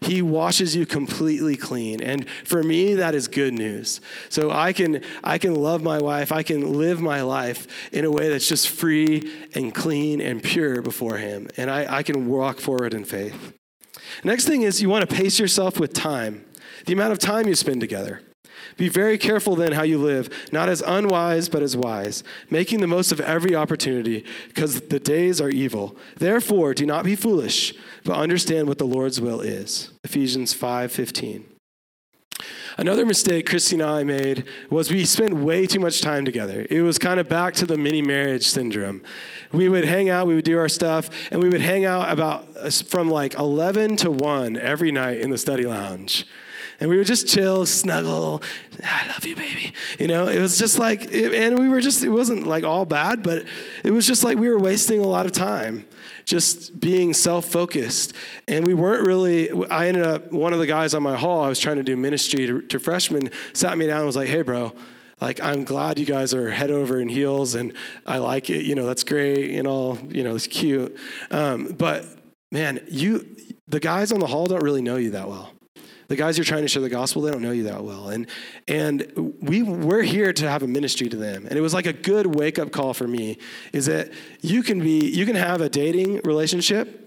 He 0.00 0.22
washes 0.22 0.76
you 0.76 0.86
completely 0.86 1.56
clean. 1.56 2.02
And 2.02 2.28
for 2.44 2.62
me, 2.62 2.94
that 2.94 3.14
is 3.14 3.28
good 3.28 3.54
news. 3.54 4.00
So 4.28 4.50
I 4.50 4.72
can, 4.72 5.02
I 5.24 5.38
can 5.38 5.54
love 5.54 5.82
my 5.82 5.98
wife. 5.98 6.32
I 6.32 6.42
can 6.42 6.74
live 6.74 7.00
my 7.00 7.22
life 7.22 7.66
in 7.92 8.04
a 8.04 8.10
way 8.10 8.28
that's 8.28 8.48
just 8.48 8.68
free 8.68 9.30
and 9.54 9.74
clean 9.74 10.20
and 10.20 10.42
pure 10.42 10.82
before 10.82 11.18
Him. 11.18 11.48
And 11.56 11.70
I, 11.70 11.98
I 11.98 12.02
can 12.02 12.28
walk 12.28 12.60
forward 12.60 12.94
in 12.94 13.04
faith. 13.04 13.54
Next 14.24 14.46
thing 14.46 14.62
is 14.62 14.82
you 14.82 14.88
want 14.88 15.08
to 15.08 15.14
pace 15.14 15.38
yourself 15.38 15.78
with 15.80 15.92
time, 15.92 16.44
the 16.86 16.92
amount 16.92 17.12
of 17.12 17.18
time 17.18 17.48
you 17.48 17.54
spend 17.54 17.80
together. 17.80 18.20
Be 18.76 18.88
very 18.88 19.18
careful 19.18 19.56
then 19.56 19.72
how 19.72 19.82
you 19.82 19.98
live, 19.98 20.28
not 20.52 20.68
as 20.68 20.82
unwise, 20.82 21.48
but 21.48 21.62
as 21.62 21.76
wise, 21.76 22.22
making 22.50 22.80
the 22.80 22.86
most 22.86 23.12
of 23.12 23.20
every 23.20 23.54
opportunity, 23.54 24.24
because 24.48 24.80
the 24.82 25.00
days 25.00 25.40
are 25.40 25.50
evil. 25.50 25.96
Therefore, 26.16 26.74
do 26.74 26.86
not 26.86 27.04
be 27.04 27.16
foolish, 27.16 27.74
but 28.04 28.16
understand 28.16 28.68
what 28.68 28.78
the 28.78 28.86
Lord's 28.86 29.20
will 29.20 29.40
is. 29.40 29.90
Ephesians 30.04 30.54
5:15. 30.54 31.44
Another 32.78 33.06
mistake 33.06 33.48
Christy 33.48 33.76
and 33.76 33.82
I 33.82 34.04
made 34.04 34.44
was 34.68 34.90
we 34.90 35.06
spent 35.06 35.34
way 35.34 35.66
too 35.66 35.80
much 35.80 36.02
time 36.02 36.26
together. 36.26 36.66
It 36.68 36.82
was 36.82 36.98
kind 36.98 37.18
of 37.18 37.26
back 37.26 37.54
to 37.54 37.66
the 37.66 37.78
mini 37.78 38.02
marriage 38.02 38.46
syndrome. 38.46 39.02
We 39.50 39.70
would 39.70 39.86
hang 39.86 40.10
out, 40.10 40.26
we 40.26 40.34
would 40.34 40.44
do 40.44 40.58
our 40.58 40.68
stuff, 40.68 41.08
and 41.30 41.42
we 41.42 41.48
would 41.48 41.62
hang 41.62 41.86
out 41.86 42.12
about 42.12 42.46
uh, 42.60 42.70
from 42.70 43.08
like 43.08 43.34
11 43.34 43.96
to 43.98 44.10
1 44.10 44.58
every 44.58 44.92
night 44.92 45.20
in 45.20 45.30
the 45.30 45.38
study 45.38 45.64
lounge 45.64 46.26
and 46.80 46.90
we 46.90 46.96
would 46.96 47.06
just 47.06 47.28
chill, 47.28 47.66
snuggle. 47.66 48.42
I 48.82 49.06
love 49.08 49.24
you, 49.24 49.36
baby. 49.36 49.72
You 49.98 50.08
know, 50.08 50.28
it 50.28 50.40
was 50.40 50.58
just 50.58 50.78
like, 50.78 51.12
it, 51.12 51.32
and 51.34 51.58
we 51.58 51.68
were 51.68 51.80
just, 51.80 52.04
it 52.04 52.10
wasn't 52.10 52.46
like 52.46 52.64
all 52.64 52.84
bad, 52.84 53.22
but 53.22 53.44
it 53.84 53.90
was 53.90 54.06
just 54.06 54.24
like 54.24 54.38
we 54.38 54.48
were 54.48 54.58
wasting 54.58 55.00
a 55.00 55.06
lot 55.06 55.26
of 55.26 55.32
time 55.32 55.86
just 56.24 56.78
being 56.78 57.14
self 57.14 57.46
focused. 57.46 58.12
And 58.48 58.66
we 58.66 58.74
weren't 58.74 59.06
really, 59.06 59.50
I 59.70 59.88
ended 59.88 60.04
up, 60.04 60.32
one 60.32 60.52
of 60.52 60.58
the 60.58 60.66
guys 60.66 60.92
on 60.92 61.02
my 61.02 61.16
hall, 61.16 61.42
I 61.42 61.48
was 61.48 61.60
trying 61.60 61.76
to 61.76 61.82
do 61.82 61.96
ministry 61.96 62.46
to, 62.46 62.60
to 62.62 62.78
freshmen, 62.78 63.30
sat 63.52 63.78
me 63.78 63.86
down 63.86 63.98
and 63.98 64.06
was 64.06 64.16
like, 64.16 64.28
hey, 64.28 64.42
bro, 64.42 64.72
like 65.20 65.42
i'm 65.42 65.64
glad 65.64 65.98
you 65.98 66.04
guys 66.04 66.34
are 66.34 66.50
head 66.50 66.70
over 66.70 67.00
in 67.00 67.08
heels 67.08 67.54
and 67.54 67.72
i 68.06 68.18
like 68.18 68.50
it 68.50 68.64
you 68.66 68.74
know 68.74 68.86
that's 68.86 69.02
great 69.02 69.56
and 69.56 69.66
all 69.66 69.98
you 70.08 70.22
know 70.22 70.34
it's 70.34 70.46
cute 70.46 70.94
um, 71.30 71.74
but 71.78 72.04
man 72.52 72.80
you 72.88 73.26
the 73.66 73.80
guys 73.80 74.12
on 74.12 74.20
the 74.20 74.26
hall 74.26 74.46
don't 74.46 74.62
really 74.62 74.82
know 74.82 74.96
you 74.96 75.10
that 75.10 75.28
well 75.28 75.50
the 76.08 76.16
guys 76.16 76.38
you're 76.38 76.44
trying 76.44 76.62
to 76.62 76.68
share 76.68 76.82
the 76.82 76.88
gospel, 76.88 77.22
they 77.22 77.30
don't 77.30 77.42
know 77.42 77.50
you 77.50 77.64
that 77.64 77.82
well. 77.82 78.08
And, 78.08 78.28
and 78.68 79.34
we, 79.40 79.62
we're 79.62 80.02
here 80.02 80.32
to 80.32 80.48
have 80.48 80.62
a 80.62 80.68
ministry 80.68 81.08
to 81.08 81.16
them. 81.16 81.46
And 81.46 81.58
it 81.58 81.60
was 81.60 81.74
like 81.74 81.86
a 81.86 81.92
good 81.92 82.26
wake 82.26 82.58
up 82.58 82.70
call 82.70 82.94
for 82.94 83.08
me 83.08 83.38
is 83.72 83.86
that 83.86 84.12
you 84.40 84.62
can 84.62 84.80
be, 84.80 85.08
you 85.08 85.26
can 85.26 85.36
have 85.36 85.60
a 85.60 85.68
dating 85.68 86.20
relationship 86.24 87.02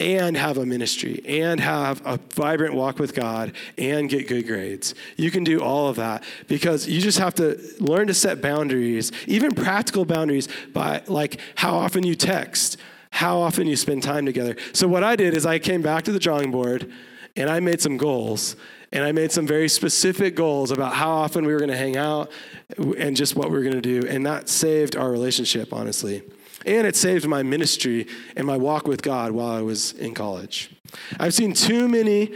and 0.00 0.36
have 0.36 0.58
a 0.58 0.66
ministry 0.66 1.22
and 1.26 1.60
have 1.60 2.04
a 2.04 2.18
vibrant 2.34 2.74
walk 2.74 2.98
with 2.98 3.14
God 3.14 3.52
and 3.78 4.08
get 4.08 4.26
good 4.26 4.46
grades. 4.46 4.94
You 5.16 5.30
can 5.30 5.44
do 5.44 5.60
all 5.60 5.88
of 5.88 5.96
that 5.96 6.24
because 6.48 6.88
you 6.88 7.00
just 7.00 7.18
have 7.18 7.34
to 7.36 7.60
learn 7.78 8.08
to 8.08 8.14
set 8.14 8.42
boundaries, 8.42 9.12
even 9.26 9.54
practical 9.54 10.04
boundaries 10.04 10.48
by 10.72 11.02
like 11.06 11.38
how 11.54 11.76
often 11.76 12.02
you 12.02 12.16
text, 12.16 12.78
how 13.10 13.40
often 13.40 13.68
you 13.68 13.76
spend 13.76 14.02
time 14.02 14.26
together. 14.26 14.56
So 14.72 14.88
what 14.88 15.04
I 15.04 15.14
did 15.14 15.34
is 15.34 15.46
I 15.46 15.60
came 15.60 15.82
back 15.82 16.02
to 16.04 16.12
the 16.12 16.18
drawing 16.18 16.50
board 16.50 16.90
and 17.36 17.48
I 17.50 17.60
made 17.60 17.80
some 17.80 17.96
goals. 17.96 18.56
And 18.94 19.02
I 19.02 19.12
made 19.12 19.32
some 19.32 19.46
very 19.46 19.68
specific 19.70 20.34
goals 20.34 20.70
about 20.70 20.92
how 20.92 21.10
often 21.10 21.46
we 21.46 21.52
were 21.54 21.58
going 21.58 21.70
to 21.70 21.76
hang 21.76 21.96
out 21.96 22.30
and 22.76 23.16
just 23.16 23.34
what 23.34 23.50
we 23.50 23.56
were 23.56 23.62
going 23.62 23.80
to 23.80 23.80
do. 23.80 24.06
And 24.06 24.26
that 24.26 24.50
saved 24.50 24.96
our 24.96 25.10
relationship, 25.10 25.72
honestly. 25.72 26.22
And 26.66 26.86
it 26.86 26.94
saved 26.94 27.26
my 27.26 27.42
ministry 27.42 28.06
and 28.36 28.46
my 28.46 28.58
walk 28.58 28.86
with 28.86 29.02
God 29.02 29.32
while 29.32 29.50
I 29.50 29.62
was 29.62 29.92
in 29.92 30.12
college. 30.12 30.70
I've 31.18 31.32
seen 31.32 31.54
too 31.54 31.88
many 31.88 32.34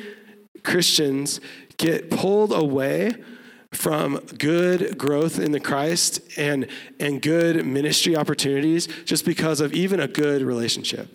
Christians 0.62 1.40
get 1.76 2.10
pulled 2.10 2.52
away 2.52 3.14
from 3.72 4.16
good 4.38 4.96
growth 4.96 5.38
in 5.38 5.52
the 5.52 5.60
Christ 5.60 6.20
and, 6.38 6.66
and 6.98 7.20
good 7.20 7.66
ministry 7.66 8.16
opportunities 8.16 8.88
just 9.04 9.26
because 9.26 9.60
of 9.60 9.74
even 9.74 10.00
a 10.00 10.08
good 10.08 10.40
relationship. 10.40 11.08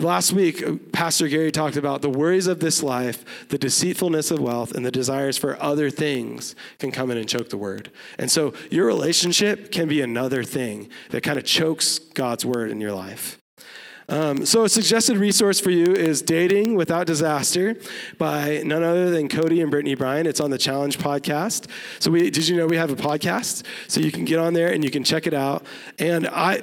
Last 0.00 0.32
week, 0.32 0.66
uh, 0.66 0.76
Pastor 0.92 1.28
Gary 1.28 1.52
talked 1.52 1.76
about 1.76 2.00
the 2.00 2.08
worries 2.08 2.46
of 2.46 2.60
this 2.60 2.82
life, 2.82 3.48
the 3.48 3.58
deceitfulness 3.58 4.30
of 4.30 4.40
wealth, 4.40 4.72
and 4.72 4.84
the 4.84 4.90
desires 4.90 5.36
for 5.36 5.60
other 5.62 5.90
things 5.90 6.54
can 6.78 6.90
come 6.90 7.10
in 7.10 7.18
and 7.18 7.28
choke 7.28 7.50
the 7.50 7.58
word. 7.58 7.90
And 8.18 8.30
so 8.30 8.54
your 8.70 8.86
relationship 8.86 9.70
can 9.70 9.88
be 9.88 10.00
another 10.00 10.42
thing 10.42 10.88
that 11.10 11.22
kind 11.22 11.38
of 11.38 11.44
chokes 11.44 11.98
God's 11.98 12.46
word 12.46 12.70
in 12.70 12.80
your 12.80 12.92
life. 12.92 13.38
Um, 14.10 14.44
so, 14.44 14.64
a 14.64 14.68
suggested 14.68 15.18
resource 15.18 15.60
for 15.60 15.70
you 15.70 15.94
is 15.94 16.20
Dating 16.20 16.74
Without 16.74 17.06
Disaster 17.06 17.76
by 18.18 18.60
none 18.64 18.82
other 18.82 19.08
than 19.08 19.28
Cody 19.28 19.60
and 19.60 19.70
Brittany 19.70 19.94
Bryan. 19.94 20.26
It's 20.26 20.40
on 20.40 20.50
the 20.50 20.58
Challenge 20.58 20.98
podcast. 20.98 21.70
So, 22.00 22.10
we, 22.10 22.28
did 22.28 22.48
you 22.48 22.56
know 22.56 22.66
we 22.66 22.76
have 22.76 22.90
a 22.90 22.96
podcast? 22.96 23.64
So, 23.86 24.00
you 24.00 24.10
can 24.10 24.24
get 24.24 24.40
on 24.40 24.52
there 24.52 24.72
and 24.72 24.82
you 24.82 24.90
can 24.90 25.04
check 25.04 25.28
it 25.28 25.34
out. 25.34 25.64
And 26.00 26.26
I, 26.26 26.54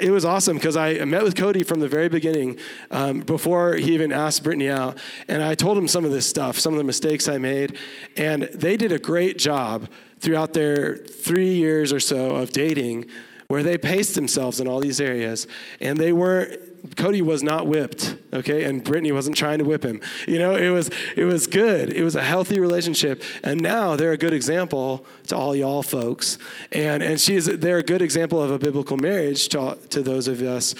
it 0.00 0.10
was 0.10 0.24
awesome 0.24 0.56
because 0.56 0.76
I 0.76 1.04
met 1.04 1.22
with 1.22 1.36
Cody 1.36 1.62
from 1.62 1.78
the 1.78 1.86
very 1.86 2.08
beginning 2.08 2.58
um, 2.90 3.20
before 3.20 3.76
he 3.76 3.94
even 3.94 4.10
asked 4.10 4.42
Brittany 4.42 4.68
out. 4.68 4.98
And 5.28 5.44
I 5.44 5.54
told 5.54 5.78
him 5.78 5.86
some 5.86 6.04
of 6.04 6.10
this 6.10 6.28
stuff, 6.28 6.58
some 6.58 6.72
of 6.74 6.78
the 6.78 6.84
mistakes 6.84 7.28
I 7.28 7.38
made. 7.38 7.78
And 8.16 8.42
they 8.52 8.76
did 8.76 8.90
a 8.90 8.98
great 8.98 9.38
job 9.38 9.88
throughout 10.18 10.54
their 10.54 10.96
three 10.96 11.54
years 11.54 11.92
or 11.92 12.00
so 12.00 12.34
of 12.34 12.50
dating 12.50 13.06
where 13.46 13.62
they 13.62 13.78
paced 13.78 14.16
themselves 14.16 14.58
in 14.58 14.66
all 14.66 14.80
these 14.80 15.00
areas 15.00 15.46
and 15.80 15.98
they 15.98 16.12
weren't 16.12 16.58
Cody 16.96 17.22
was 17.22 17.42
not 17.42 17.66
whipped, 17.66 18.16
okay, 18.32 18.64
and 18.64 18.82
Brittany 18.82 19.12
wasn't 19.12 19.36
trying 19.36 19.58
to 19.58 19.64
whip 19.64 19.84
him. 19.84 20.00
You 20.26 20.38
know, 20.38 20.54
it 20.54 20.70
was 20.70 20.90
it 21.16 21.24
was 21.24 21.46
good. 21.46 21.92
It 21.92 22.02
was 22.02 22.14
a 22.14 22.22
healthy 22.22 22.60
relationship, 22.60 23.22
and 23.42 23.60
now 23.60 23.96
they're 23.96 24.12
a 24.12 24.18
good 24.18 24.32
example 24.32 25.06
to 25.28 25.36
all 25.36 25.54
y'all 25.56 25.82
folks. 25.82 26.38
And 26.72 27.02
and 27.02 27.20
she's 27.20 27.46
they're 27.46 27.78
a 27.78 27.82
good 27.82 28.02
example 28.02 28.42
of 28.42 28.50
a 28.50 28.58
biblical 28.58 28.96
marriage 28.96 29.48
to 29.48 29.78
to 29.90 30.02
those 30.02 30.28
of 30.28 30.40
us. 30.42 30.74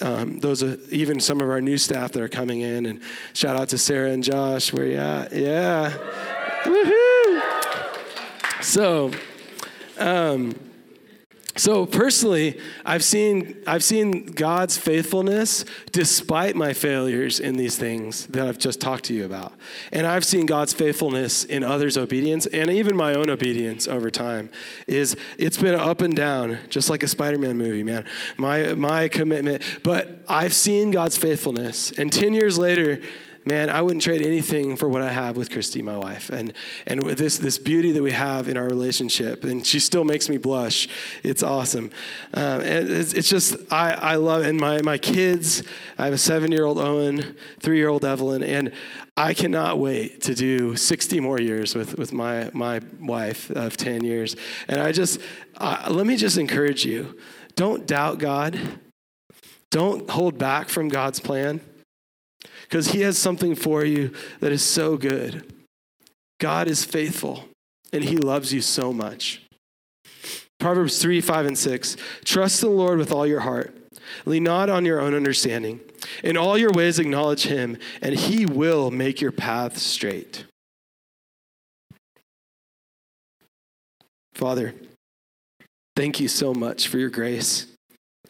Um, 0.00 0.38
those 0.38 0.62
are 0.62 0.78
even 0.90 1.18
some 1.18 1.40
of 1.40 1.50
our 1.50 1.60
new 1.60 1.76
staff 1.76 2.12
that 2.12 2.22
are 2.22 2.28
coming 2.28 2.60
in, 2.60 2.86
and 2.86 3.00
shout 3.32 3.56
out 3.56 3.68
to 3.70 3.78
Sarah 3.78 4.10
and 4.10 4.22
Josh. 4.22 4.72
Where 4.72 4.86
you 4.86 4.96
at? 4.96 5.32
Yeah, 5.32 5.90
woohoo! 6.64 7.42
So, 8.62 9.10
um, 9.98 10.54
so 11.56 11.84
personally, 11.84 12.58
I've 12.84 13.02
seen, 13.02 13.56
I've 13.66 13.82
seen 13.82 14.26
God's 14.26 14.76
faithfulness 14.76 15.64
despite 15.90 16.54
my 16.54 16.72
failures 16.72 17.40
in 17.40 17.56
these 17.56 17.76
things 17.76 18.26
that 18.28 18.46
I've 18.46 18.58
just 18.58 18.80
talked 18.80 19.04
to 19.04 19.14
you 19.14 19.24
about. 19.24 19.52
And 19.92 20.06
I've 20.06 20.24
seen 20.24 20.46
God's 20.46 20.72
faithfulness 20.72 21.44
in 21.44 21.64
others' 21.64 21.98
obedience 21.98 22.46
and 22.46 22.70
even 22.70 22.96
my 22.96 23.14
own 23.14 23.30
obedience 23.30 23.88
over 23.88 24.10
time. 24.10 24.50
Is 24.86 25.16
it's 25.38 25.58
been 25.58 25.74
up 25.74 26.00
and 26.00 26.14
down, 26.14 26.58
just 26.68 26.88
like 26.88 27.02
a 27.02 27.08
Spider-Man 27.08 27.58
movie, 27.58 27.82
man. 27.82 28.04
My 28.36 28.74
my 28.74 29.08
commitment. 29.08 29.62
But 29.82 30.22
I've 30.28 30.54
seen 30.54 30.92
God's 30.92 31.18
faithfulness. 31.18 31.90
And 31.92 32.12
10 32.12 32.32
years 32.32 32.58
later, 32.58 33.00
man, 33.44 33.70
I 33.70 33.82
wouldn't 33.82 34.02
trade 34.02 34.22
anything 34.22 34.76
for 34.76 34.88
what 34.88 35.02
I 35.02 35.12
have 35.12 35.36
with 35.36 35.50
Christy, 35.50 35.82
my 35.82 35.96
wife, 35.96 36.30
and 36.30 36.52
and 36.86 37.02
with 37.02 37.18
this 37.18 37.38
this 37.38 37.58
beauty 37.58 37.92
that 37.92 38.02
we 38.02 38.12
have 38.12 38.48
in 38.48 38.56
our 38.56 38.66
relationship. 38.66 39.44
And 39.44 39.66
she 39.66 39.80
still 39.80 40.04
makes 40.04 40.28
me 40.28 40.36
blush. 40.36 40.88
It's 41.22 41.42
awesome. 41.42 41.90
Um, 42.34 42.60
and 42.60 42.90
it's, 42.90 43.12
it's, 43.12 43.28
just 43.28 43.56
I 43.70 43.92
I 43.92 44.14
love 44.16 44.42
and 44.42 44.58
my 44.58 44.82
my 44.82 44.98
kids. 44.98 45.62
I 45.98 46.04
have 46.04 46.14
a 46.14 46.18
seven 46.18 46.52
year 46.52 46.64
old 46.64 46.78
Owen, 46.78 47.36
three 47.60 47.78
year 47.78 47.88
old 47.88 48.04
Evelyn, 48.04 48.42
and 48.42 48.72
I 49.16 49.34
cannot 49.34 49.78
wait 49.78 50.22
to 50.22 50.34
do 50.34 50.76
60 50.76 51.20
more 51.20 51.38
years 51.38 51.74
with, 51.74 51.98
with 51.98 52.10
my, 52.10 52.50
my 52.54 52.80
wife 52.98 53.50
of 53.50 53.76
10 53.76 54.02
years. 54.02 54.34
And 54.66 54.80
I 54.80 54.92
just, 54.92 55.20
uh, 55.58 55.88
let 55.90 56.06
me 56.06 56.16
just 56.16 56.38
encourage 56.38 56.86
you 56.86 57.18
don't 57.54 57.86
doubt 57.86 58.18
God, 58.18 58.58
don't 59.70 60.08
hold 60.08 60.38
back 60.38 60.70
from 60.70 60.88
God's 60.88 61.20
plan 61.20 61.60
because 62.62 62.92
He 62.92 63.00
has 63.00 63.18
something 63.18 63.54
for 63.54 63.84
you 63.84 64.12
that 64.40 64.52
is 64.52 64.62
so 64.62 64.96
good. 64.96 65.52
God 66.38 66.68
is 66.68 66.84
faithful 66.84 67.44
and 67.92 68.04
He 68.04 68.16
loves 68.16 68.52
you 68.52 68.60
so 68.60 68.92
much. 68.92 69.42
Proverbs 70.58 71.00
3, 71.00 71.20
5, 71.20 71.46
and 71.46 71.58
6. 71.58 71.96
Trust 72.24 72.60
the 72.60 72.68
Lord 72.68 72.98
with 72.98 73.12
all 73.12 73.26
your 73.26 73.40
heart. 73.40 73.76
Lean 74.26 74.44
not 74.44 74.68
on 74.68 74.84
your 74.84 75.00
own 75.00 75.14
understanding. 75.14 75.80
In 76.22 76.36
all 76.36 76.58
your 76.58 76.72
ways, 76.72 76.98
acknowledge 76.98 77.44
Him, 77.44 77.78
and 78.02 78.14
He 78.14 78.46
will 78.46 78.90
make 78.90 79.20
your 79.20 79.32
path 79.32 79.78
straight. 79.78 80.44
Father, 84.34 84.74
thank 85.96 86.20
you 86.20 86.28
so 86.28 86.54
much 86.54 86.88
for 86.88 86.98
your 86.98 87.10
grace, 87.10 87.66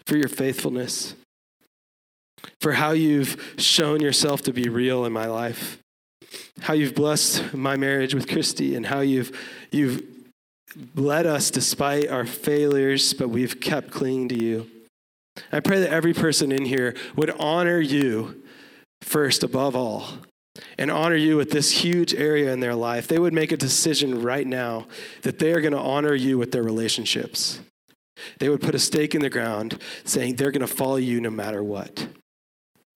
for 0.06 0.16
your 0.16 0.28
faithfulness 0.28 1.14
for 2.60 2.72
how 2.72 2.92
you've 2.92 3.54
shown 3.58 4.00
yourself 4.00 4.42
to 4.42 4.52
be 4.52 4.68
real 4.68 5.04
in 5.04 5.12
my 5.12 5.26
life, 5.26 5.78
how 6.60 6.74
you've 6.74 6.94
blessed 6.94 7.54
my 7.54 7.76
marriage 7.76 8.14
with 8.14 8.28
Christy, 8.28 8.74
and 8.76 8.86
how 8.86 9.00
you've, 9.00 9.36
you've 9.70 10.02
led 10.94 11.26
us 11.26 11.50
despite 11.50 12.08
our 12.08 12.26
failures, 12.26 13.14
but 13.14 13.28
we've 13.28 13.60
kept 13.60 13.90
clinging 13.90 14.28
to 14.28 14.42
you. 14.42 14.70
I 15.52 15.60
pray 15.60 15.80
that 15.80 15.90
every 15.90 16.12
person 16.12 16.52
in 16.52 16.64
here 16.64 16.94
would 17.16 17.30
honor 17.38 17.80
you 17.80 18.42
first 19.02 19.42
above 19.42 19.74
all 19.74 20.08
and 20.78 20.90
honor 20.90 21.16
you 21.16 21.36
with 21.36 21.50
this 21.50 21.70
huge 21.70 22.14
area 22.14 22.52
in 22.52 22.60
their 22.60 22.74
life. 22.74 23.08
They 23.08 23.18
would 23.18 23.32
make 23.32 23.52
a 23.52 23.56
decision 23.56 24.22
right 24.22 24.46
now 24.46 24.86
that 25.22 25.38
they 25.38 25.52
are 25.52 25.60
going 25.60 25.72
to 25.72 25.78
honor 25.78 26.14
you 26.14 26.38
with 26.38 26.52
their 26.52 26.62
relationships. 26.62 27.60
They 28.38 28.48
would 28.48 28.60
put 28.60 28.74
a 28.74 28.78
stake 28.78 29.14
in 29.14 29.22
the 29.22 29.30
ground 29.30 29.80
saying 30.04 30.36
they're 30.36 30.50
going 30.50 30.60
to 30.60 30.66
follow 30.66 30.96
you 30.96 31.20
no 31.20 31.30
matter 31.30 31.62
what. 31.62 32.08